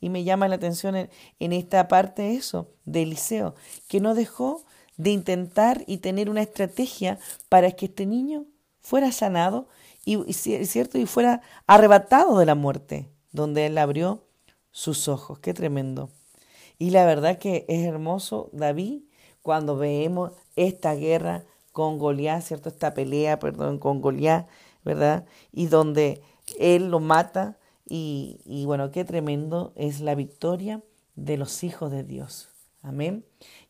Y 0.01 0.09
me 0.09 0.25
llama 0.25 0.49
la 0.49 0.55
atención 0.55 0.97
en, 0.97 1.53
esta 1.53 1.87
parte 1.87 2.35
eso, 2.35 2.69
de 2.83 3.03
Eliseo, 3.03 3.55
que 3.87 4.01
no 4.01 4.13
dejó 4.13 4.65
de 4.97 5.11
intentar 5.11 5.85
y 5.87 5.99
tener 5.99 6.29
una 6.29 6.41
estrategia 6.41 7.17
para 7.47 7.71
que 7.71 7.85
este 7.85 8.05
niño 8.05 8.43
fuera 8.81 9.13
sanado 9.13 9.69
y, 10.05 10.33
cierto 10.33 10.97
y 10.97 11.05
fuera 11.05 11.41
arrebatado 11.67 12.37
de 12.39 12.45
la 12.45 12.55
muerte, 12.55 13.09
donde 13.31 13.65
él 13.65 13.77
abrió 13.77 14.25
sus 14.71 15.07
ojos. 15.07 15.39
Qué 15.39 15.53
tremendo. 15.53 16.09
Y 16.77 16.89
la 16.89 17.05
verdad 17.05 17.37
que 17.37 17.65
es 17.69 17.85
hermoso, 17.85 18.49
David, 18.51 19.03
cuando 19.41 19.77
vemos 19.77 20.31
esta 20.55 20.95
guerra 20.95 21.45
con 21.71 21.97
Goliat, 21.97 22.41
¿cierto? 22.41 22.69
Esta 22.69 22.93
pelea, 22.93 23.39
perdón, 23.39 23.79
con 23.79 24.01
Goliat, 24.01 24.47
¿verdad? 24.83 25.25
Y 25.51 25.67
donde 25.67 26.21
él 26.59 26.89
lo 26.89 26.99
mata 26.99 27.57
y, 27.85 28.63
bueno, 28.65 28.91
qué 28.91 29.05
tremendo 29.05 29.73
es 29.75 29.99
la 29.99 30.15
victoria 30.15 30.81
de 31.15 31.37
los 31.37 31.63
hijos 31.63 31.91
de 31.91 32.03
Dios. 32.03 32.49
Amén. 32.81 33.25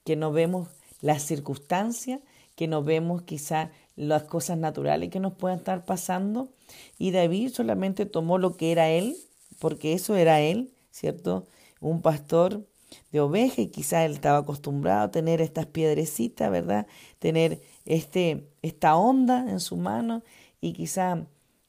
Que 0.05 0.15
no 0.15 0.31
vemos 0.31 0.69
las 1.01 1.23
circunstancias, 1.23 2.21
que 2.55 2.67
no 2.67 2.83
vemos 2.83 3.23
quizá 3.23 3.71
las 3.95 4.23
cosas 4.23 4.57
naturales 4.57 5.09
que 5.09 5.19
nos 5.19 5.33
puedan 5.33 5.59
estar 5.59 5.85
pasando. 5.85 6.49
Y 6.97 7.11
David 7.11 7.49
solamente 7.49 8.05
tomó 8.05 8.37
lo 8.37 8.57
que 8.57 8.71
era 8.71 8.89
él, 8.89 9.15
porque 9.59 9.93
eso 9.93 10.15
era 10.15 10.41
él, 10.41 10.73
¿cierto? 10.91 11.47
Un 11.79 12.01
pastor 12.01 12.65
de 13.11 13.19
oveja 13.19 13.61
y 13.61 13.67
quizá 13.67 14.05
él 14.05 14.13
estaba 14.13 14.39
acostumbrado 14.39 15.03
a 15.03 15.11
tener 15.11 15.41
estas 15.41 15.65
piedrecitas, 15.65 16.51
¿verdad? 16.51 16.87
Tener 17.19 17.61
este, 17.85 18.49
esta 18.61 18.95
onda 18.95 19.49
en 19.49 19.59
su 19.59 19.77
mano 19.77 20.23
y 20.61 20.73
quizá, 20.73 21.25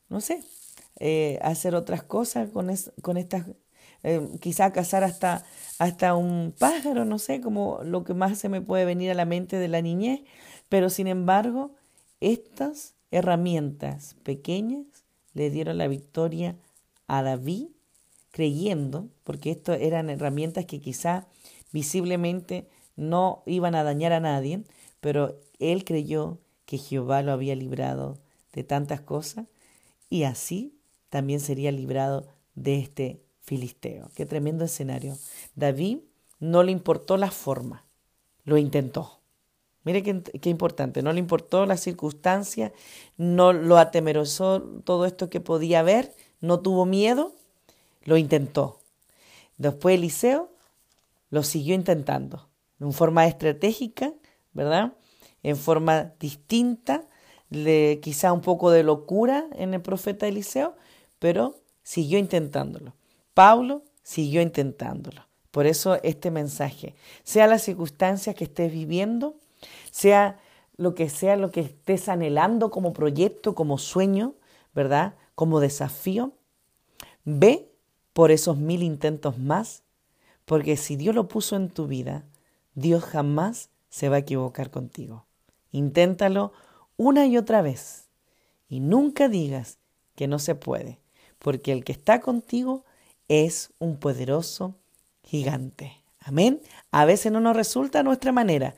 no 0.08 0.20
sé, 0.20 0.42
eh, 1.00 1.38
hacer 1.42 1.74
otras 1.74 2.02
cosas 2.02 2.50
con, 2.50 2.72
con 3.02 3.16
estas, 3.16 3.46
eh, 4.02 4.20
quizá 4.40 4.72
cazar 4.72 5.02
hasta, 5.04 5.44
hasta 5.78 6.14
un 6.14 6.54
pájaro, 6.58 7.04
no 7.04 7.18
sé, 7.18 7.40
como 7.40 7.80
lo 7.82 8.04
que 8.04 8.14
más 8.14 8.38
se 8.38 8.48
me 8.48 8.60
puede 8.60 8.84
venir 8.84 9.10
a 9.10 9.14
la 9.14 9.24
mente 9.24 9.58
de 9.58 9.68
la 9.68 9.82
niñez, 9.82 10.20
pero 10.74 10.90
sin 10.90 11.06
embargo, 11.06 11.70
estas 12.18 12.94
herramientas 13.12 14.16
pequeñas 14.24 14.84
le 15.32 15.48
dieron 15.48 15.78
la 15.78 15.86
victoria 15.86 16.56
a 17.06 17.22
David, 17.22 17.68
creyendo, 18.32 19.08
porque 19.22 19.52
esto 19.52 19.72
eran 19.72 20.10
herramientas 20.10 20.64
que 20.64 20.80
quizá 20.80 21.28
visiblemente 21.70 22.66
no 22.96 23.44
iban 23.46 23.76
a 23.76 23.84
dañar 23.84 24.12
a 24.12 24.18
nadie, 24.18 24.64
pero 25.00 25.38
él 25.60 25.84
creyó 25.84 26.40
que 26.66 26.78
Jehová 26.78 27.22
lo 27.22 27.30
había 27.30 27.54
librado 27.54 28.18
de 28.52 28.64
tantas 28.64 29.00
cosas 29.00 29.46
y 30.10 30.24
así 30.24 30.76
también 31.08 31.38
sería 31.38 31.70
librado 31.70 32.26
de 32.56 32.80
este 32.80 33.22
filisteo. 33.42 34.10
Qué 34.16 34.26
tremendo 34.26 34.64
escenario. 34.64 35.16
David 35.54 35.98
no 36.40 36.64
le 36.64 36.72
importó 36.72 37.16
la 37.16 37.30
forma, 37.30 37.86
lo 38.42 38.58
intentó. 38.58 39.20
Mire 39.84 40.02
qué, 40.02 40.48
importante, 40.48 41.02
no 41.02 41.12
le 41.12 41.18
importó 41.18 41.66
la 41.66 41.76
circunstancia, 41.76 42.72
no 43.18 43.52
lo 43.52 43.76
atemerosó 43.76 44.62
todo 44.62 45.04
esto 45.04 45.28
que 45.28 45.40
podía 45.40 45.82
ver, 45.82 46.14
no 46.40 46.60
tuvo 46.60 46.86
miedo, 46.86 47.32
lo 48.04 48.16
intentó. 48.16 48.80
Después 49.58 49.96
Eliseo 49.96 50.50
lo 51.28 51.42
siguió 51.42 51.74
intentando, 51.74 52.48
en 52.80 52.94
forma 52.94 53.26
estratégica, 53.26 54.14
¿verdad? 54.54 54.94
En 55.42 55.56
forma 55.56 56.14
distinta, 56.18 57.06
le, 57.50 58.00
quizá 58.00 58.32
un 58.32 58.40
poco 58.40 58.70
de 58.70 58.84
locura 58.84 59.46
en 59.52 59.74
el 59.74 59.82
profeta 59.82 60.26
Eliseo, 60.26 60.76
pero 61.18 61.60
siguió 61.82 62.18
intentándolo. 62.18 62.94
Pablo 63.34 63.82
siguió 64.02 64.40
intentándolo. 64.40 65.26
Por 65.50 65.66
eso 65.66 66.02
este 66.02 66.30
mensaje, 66.30 66.94
sea 67.22 67.46
la 67.46 67.58
circunstancia 67.58 68.34
que 68.34 68.44
estés 68.44 68.72
viviendo, 68.72 69.36
sea 69.94 70.40
lo 70.76 70.96
que 70.96 71.08
sea 71.08 71.36
lo 71.36 71.52
que 71.52 71.60
estés 71.60 72.08
anhelando 72.08 72.72
como 72.72 72.92
proyecto, 72.92 73.54
como 73.54 73.78
sueño, 73.78 74.34
¿verdad? 74.74 75.14
Como 75.36 75.60
desafío, 75.60 76.32
ve 77.24 77.70
por 78.12 78.32
esos 78.32 78.58
mil 78.58 78.82
intentos 78.82 79.38
más, 79.38 79.84
porque 80.46 80.76
si 80.76 80.96
Dios 80.96 81.14
lo 81.14 81.28
puso 81.28 81.54
en 81.54 81.70
tu 81.70 81.86
vida, 81.86 82.24
Dios 82.74 83.04
jamás 83.04 83.70
se 83.88 84.08
va 84.08 84.16
a 84.16 84.18
equivocar 84.18 84.72
contigo. 84.72 85.26
Inténtalo 85.70 86.52
una 86.96 87.26
y 87.26 87.38
otra 87.38 87.62
vez 87.62 88.08
y 88.68 88.80
nunca 88.80 89.28
digas 89.28 89.78
que 90.16 90.26
no 90.26 90.40
se 90.40 90.56
puede, 90.56 90.98
porque 91.38 91.70
el 91.70 91.84
que 91.84 91.92
está 91.92 92.20
contigo 92.20 92.84
es 93.28 93.72
un 93.78 93.98
poderoso 93.98 94.74
gigante. 95.22 96.02
Amén. 96.18 96.60
A 96.90 97.04
veces 97.04 97.30
no 97.30 97.38
nos 97.38 97.54
resulta 97.54 98.02
nuestra 98.02 98.32
manera 98.32 98.74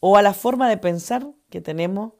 o 0.00 0.16
a 0.16 0.22
la 0.22 0.34
forma 0.34 0.68
de 0.68 0.76
pensar 0.76 1.26
que 1.50 1.60
tenemos 1.60 2.12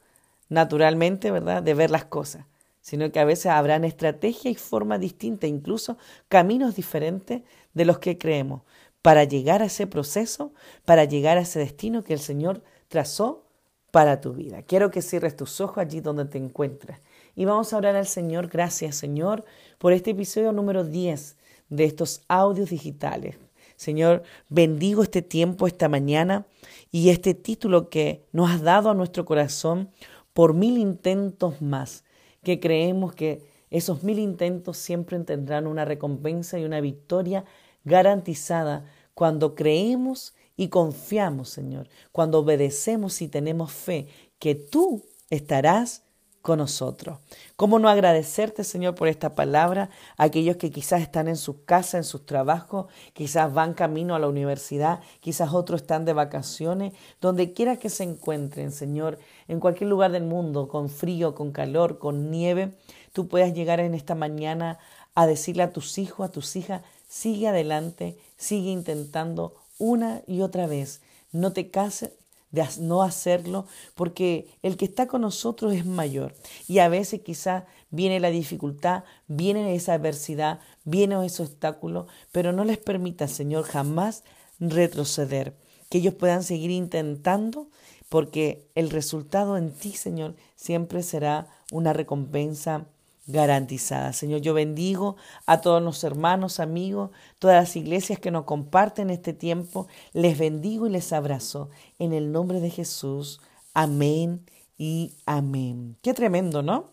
naturalmente, 0.48 1.30
¿verdad?, 1.30 1.62
de 1.62 1.74
ver 1.74 1.90
las 1.90 2.04
cosas, 2.04 2.46
sino 2.80 3.12
que 3.12 3.20
a 3.20 3.24
veces 3.24 3.46
habrán 3.46 3.84
estrategias 3.84 4.52
y 4.52 4.56
formas 4.56 5.00
distintas, 5.00 5.50
incluso 5.50 5.98
caminos 6.28 6.74
diferentes 6.74 7.42
de 7.74 7.84
los 7.84 7.98
que 7.98 8.18
creemos, 8.18 8.62
para 9.02 9.24
llegar 9.24 9.62
a 9.62 9.66
ese 9.66 9.86
proceso, 9.86 10.52
para 10.84 11.04
llegar 11.04 11.38
a 11.38 11.42
ese 11.42 11.58
destino 11.58 12.02
que 12.02 12.14
el 12.14 12.18
Señor 12.18 12.62
trazó 12.88 13.44
para 13.90 14.20
tu 14.20 14.32
vida. 14.32 14.62
Quiero 14.62 14.90
que 14.90 15.02
cierres 15.02 15.36
tus 15.36 15.60
ojos 15.60 15.78
allí 15.78 16.00
donde 16.00 16.24
te 16.24 16.38
encuentras 16.38 17.00
y 17.34 17.44
vamos 17.44 17.72
a 17.72 17.76
orar 17.76 17.96
al 17.96 18.06
Señor. 18.06 18.48
Gracias, 18.48 18.96
Señor, 18.96 19.44
por 19.78 19.92
este 19.92 20.10
episodio 20.10 20.52
número 20.52 20.84
10 20.84 21.36
de 21.68 21.84
estos 21.84 22.22
audios 22.28 22.70
digitales. 22.70 23.36
Señor, 23.78 24.24
bendigo 24.48 25.04
este 25.04 25.22
tiempo, 25.22 25.68
esta 25.68 25.88
mañana 25.88 26.46
y 26.90 27.10
este 27.10 27.32
título 27.32 27.90
que 27.90 28.26
nos 28.32 28.50
has 28.50 28.60
dado 28.60 28.90
a 28.90 28.94
nuestro 28.94 29.24
corazón 29.24 29.90
por 30.32 30.52
mil 30.52 30.78
intentos 30.78 31.62
más, 31.62 32.02
que 32.42 32.58
creemos 32.58 33.14
que 33.14 33.44
esos 33.70 34.02
mil 34.02 34.18
intentos 34.18 34.78
siempre 34.78 35.16
tendrán 35.20 35.68
una 35.68 35.84
recompensa 35.84 36.58
y 36.58 36.64
una 36.64 36.80
victoria 36.80 37.44
garantizada 37.84 38.84
cuando 39.14 39.54
creemos 39.54 40.34
y 40.56 40.70
confiamos, 40.70 41.48
Señor, 41.48 41.88
cuando 42.10 42.40
obedecemos 42.40 43.22
y 43.22 43.28
tenemos 43.28 43.70
fe 43.70 44.08
que 44.40 44.56
tú 44.56 45.04
estarás 45.30 46.02
con 46.42 46.58
nosotros. 46.58 47.18
¿Cómo 47.56 47.78
no 47.78 47.88
agradecerte, 47.88 48.64
Señor, 48.64 48.94
por 48.94 49.08
esta 49.08 49.34
palabra? 49.34 49.90
Aquellos 50.16 50.56
que 50.56 50.70
quizás 50.70 51.02
están 51.02 51.28
en 51.28 51.36
sus 51.36 51.56
casas, 51.64 51.94
en 51.94 52.04
sus 52.04 52.24
trabajos, 52.26 52.86
quizás 53.12 53.52
van 53.52 53.74
camino 53.74 54.14
a 54.14 54.18
la 54.18 54.28
universidad, 54.28 55.00
quizás 55.20 55.52
otros 55.52 55.82
están 55.82 56.04
de 56.04 56.12
vacaciones, 56.12 56.92
donde 57.20 57.52
quiera 57.52 57.76
que 57.76 57.90
se 57.90 58.04
encuentren, 58.04 58.72
Señor, 58.72 59.18
en 59.48 59.60
cualquier 59.60 59.90
lugar 59.90 60.12
del 60.12 60.24
mundo, 60.24 60.68
con 60.68 60.88
frío, 60.88 61.34
con 61.34 61.52
calor, 61.52 61.98
con 61.98 62.30
nieve, 62.30 62.76
tú 63.12 63.28
puedas 63.28 63.52
llegar 63.52 63.80
en 63.80 63.94
esta 63.94 64.14
mañana 64.14 64.78
a 65.14 65.26
decirle 65.26 65.64
a 65.64 65.72
tus 65.72 65.98
hijos, 65.98 66.28
a 66.28 66.32
tus 66.32 66.54
hijas, 66.56 66.82
sigue 67.08 67.48
adelante, 67.48 68.16
sigue 68.36 68.70
intentando 68.70 69.56
una 69.78 70.22
y 70.26 70.42
otra 70.42 70.66
vez. 70.66 71.00
No 71.32 71.52
te 71.52 71.70
cases, 71.70 72.12
de 72.50 72.64
no 72.80 73.02
hacerlo, 73.02 73.66
porque 73.94 74.48
el 74.62 74.76
que 74.76 74.86
está 74.86 75.06
con 75.06 75.22
nosotros 75.22 75.74
es 75.74 75.86
mayor. 75.86 76.34
Y 76.66 76.78
a 76.78 76.88
veces 76.88 77.20
quizá 77.20 77.66
viene 77.90 78.20
la 78.20 78.30
dificultad, 78.30 79.04
viene 79.26 79.74
esa 79.74 79.94
adversidad, 79.94 80.60
viene 80.84 81.24
ese 81.24 81.42
obstáculo, 81.42 82.06
pero 82.32 82.52
no 82.52 82.64
les 82.64 82.78
permita, 82.78 83.28
Señor, 83.28 83.64
jamás 83.64 84.24
retroceder. 84.58 85.56
Que 85.88 85.98
ellos 85.98 86.14
puedan 86.14 86.42
seguir 86.42 86.70
intentando, 86.70 87.68
porque 88.08 88.68
el 88.74 88.90
resultado 88.90 89.56
en 89.56 89.72
ti, 89.72 89.92
Señor, 89.92 90.34
siempre 90.56 91.02
será 91.02 91.48
una 91.70 91.92
recompensa 91.92 92.86
garantizada. 93.28 94.12
Señor, 94.14 94.40
yo 94.40 94.54
bendigo 94.54 95.16
a 95.46 95.60
todos 95.60 95.82
los 95.82 96.02
hermanos, 96.02 96.58
amigos, 96.58 97.10
todas 97.38 97.56
las 97.56 97.76
iglesias 97.76 98.18
que 98.18 98.30
nos 98.30 98.44
comparten 98.44 99.10
este 99.10 99.34
tiempo. 99.34 99.86
Les 100.14 100.36
bendigo 100.36 100.86
y 100.86 100.90
les 100.90 101.12
abrazo 101.12 101.68
en 101.98 102.12
el 102.14 102.32
nombre 102.32 102.60
de 102.60 102.70
Jesús. 102.70 103.40
Amén 103.74 104.46
y 104.78 105.12
amén. 105.26 105.96
Qué 106.02 106.14
tremendo, 106.14 106.62
¿no? 106.62 106.90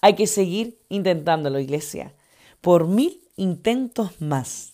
Hay 0.00 0.14
que 0.14 0.26
seguir 0.26 0.80
intentándolo, 0.88 1.60
iglesia. 1.60 2.12
Por 2.60 2.88
mil 2.88 3.22
intentos 3.36 4.20
más. 4.20 4.72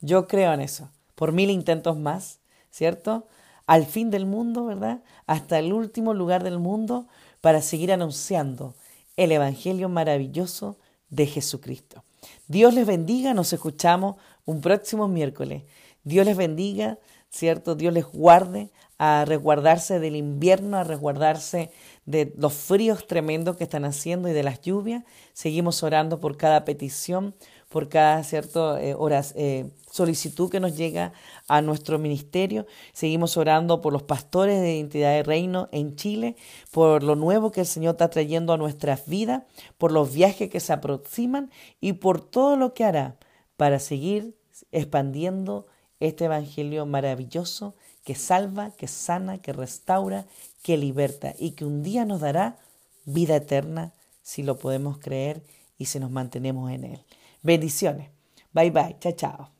Yo 0.00 0.28
creo 0.28 0.52
en 0.52 0.60
eso. 0.60 0.88
Por 1.16 1.32
mil 1.32 1.50
intentos 1.50 1.98
más, 1.98 2.38
¿cierto? 2.70 3.26
Al 3.66 3.84
fin 3.86 4.10
del 4.10 4.24
mundo, 4.24 4.66
¿verdad? 4.66 5.02
Hasta 5.26 5.58
el 5.58 5.72
último 5.72 6.14
lugar 6.14 6.44
del 6.44 6.60
mundo 6.60 7.08
para 7.40 7.60
seguir 7.60 7.92
anunciando 7.92 8.76
el 9.16 9.32
Evangelio 9.32 9.88
maravilloso 9.88 10.78
de 11.10 11.26
Jesucristo. 11.26 12.04
Dios 12.48 12.74
les 12.74 12.86
bendiga, 12.86 13.34
nos 13.34 13.52
escuchamos 13.52 14.16
un 14.44 14.60
próximo 14.60 15.08
miércoles. 15.08 15.64
Dios 16.04 16.24
les 16.26 16.36
bendiga, 16.36 16.98
¿cierto? 17.30 17.74
Dios 17.74 17.92
les 17.92 18.04
guarde 18.04 18.70
a 18.98 19.24
resguardarse 19.26 20.00
del 20.00 20.16
invierno, 20.16 20.78
a 20.78 20.84
resguardarse 20.84 21.70
de 22.06 22.32
los 22.36 22.54
fríos 22.54 23.06
tremendos 23.06 23.56
que 23.56 23.64
están 23.64 23.84
haciendo 23.84 24.28
y 24.28 24.32
de 24.32 24.42
las 24.42 24.60
lluvias. 24.60 25.04
Seguimos 25.32 25.82
orando 25.82 26.20
por 26.20 26.36
cada 26.36 26.64
petición, 26.64 27.34
por 27.68 27.88
cada 27.88 28.22
cierto 28.24 28.78
eh, 28.78 28.94
horas, 28.94 29.32
eh, 29.36 29.70
solicitud 29.90 30.50
que 30.50 30.60
nos 30.60 30.76
llega 30.76 31.12
a 31.48 31.62
nuestro 31.62 31.98
ministerio. 31.98 32.66
Seguimos 32.92 33.36
orando 33.36 33.80
por 33.80 33.92
los 33.92 34.02
pastores 34.02 34.60
de 34.60 34.76
identidad 34.76 35.12
de 35.12 35.22
reino 35.22 35.68
en 35.72 35.96
Chile, 35.96 36.36
por 36.70 37.02
lo 37.02 37.16
nuevo 37.16 37.50
que 37.50 37.60
el 37.60 37.66
Señor 37.66 37.92
está 37.94 38.08
trayendo 38.08 38.52
a 38.52 38.56
nuestras 38.56 39.06
vidas, 39.06 39.42
por 39.78 39.92
los 39.92 40.12
viajes 40.12 40.50
que 40.50 40.60
se 40.60 40.72
aproximan 40.72 41.50
y 41.80 41.94
por 41.94 42.20
todo 42.20 42.56
lo 42.56 42.72
que 42.74 42.84
hará 42.84 43.16
para 43.56 43.78
seguir 43.78 44.36
expandiendo 44.72 45.66
este 46.00 46.26
evangelio 46.26 46.86
maravilloso 46.86 47.74
que 48.04 48.14
salva, 48.14 48.70
que 48.70 48.86
sana, 48.86 49.38
que 49.38 49.52
restaura, 49.52 50.26
que 50.62 50.76
liberta 50.76 51.34
y 51.38 51.52
que 51.52 51.64
un 51.64 51.82
día 51.82 52.04
nos 52.04 52.20
dará 52.20 52.58
vida 53.04 53.36
eterna 53.36 53.92
si 54.22 54.42
lo 54.42 54.58
podemos 54.58 54.98
creer 54.98 55.42
y 55.78 55.86
si 55.86 55.98
nos 55.98 56.10
mantenemos 56.10 56.70
en 56.70 56.84
él. 56.84 57.04
Bendiciones. 57.46 58.10
Bye 58.52 58.70
bye. 58.70 58.96
Chao, 59.00 59.12
chao. 59.12 59.55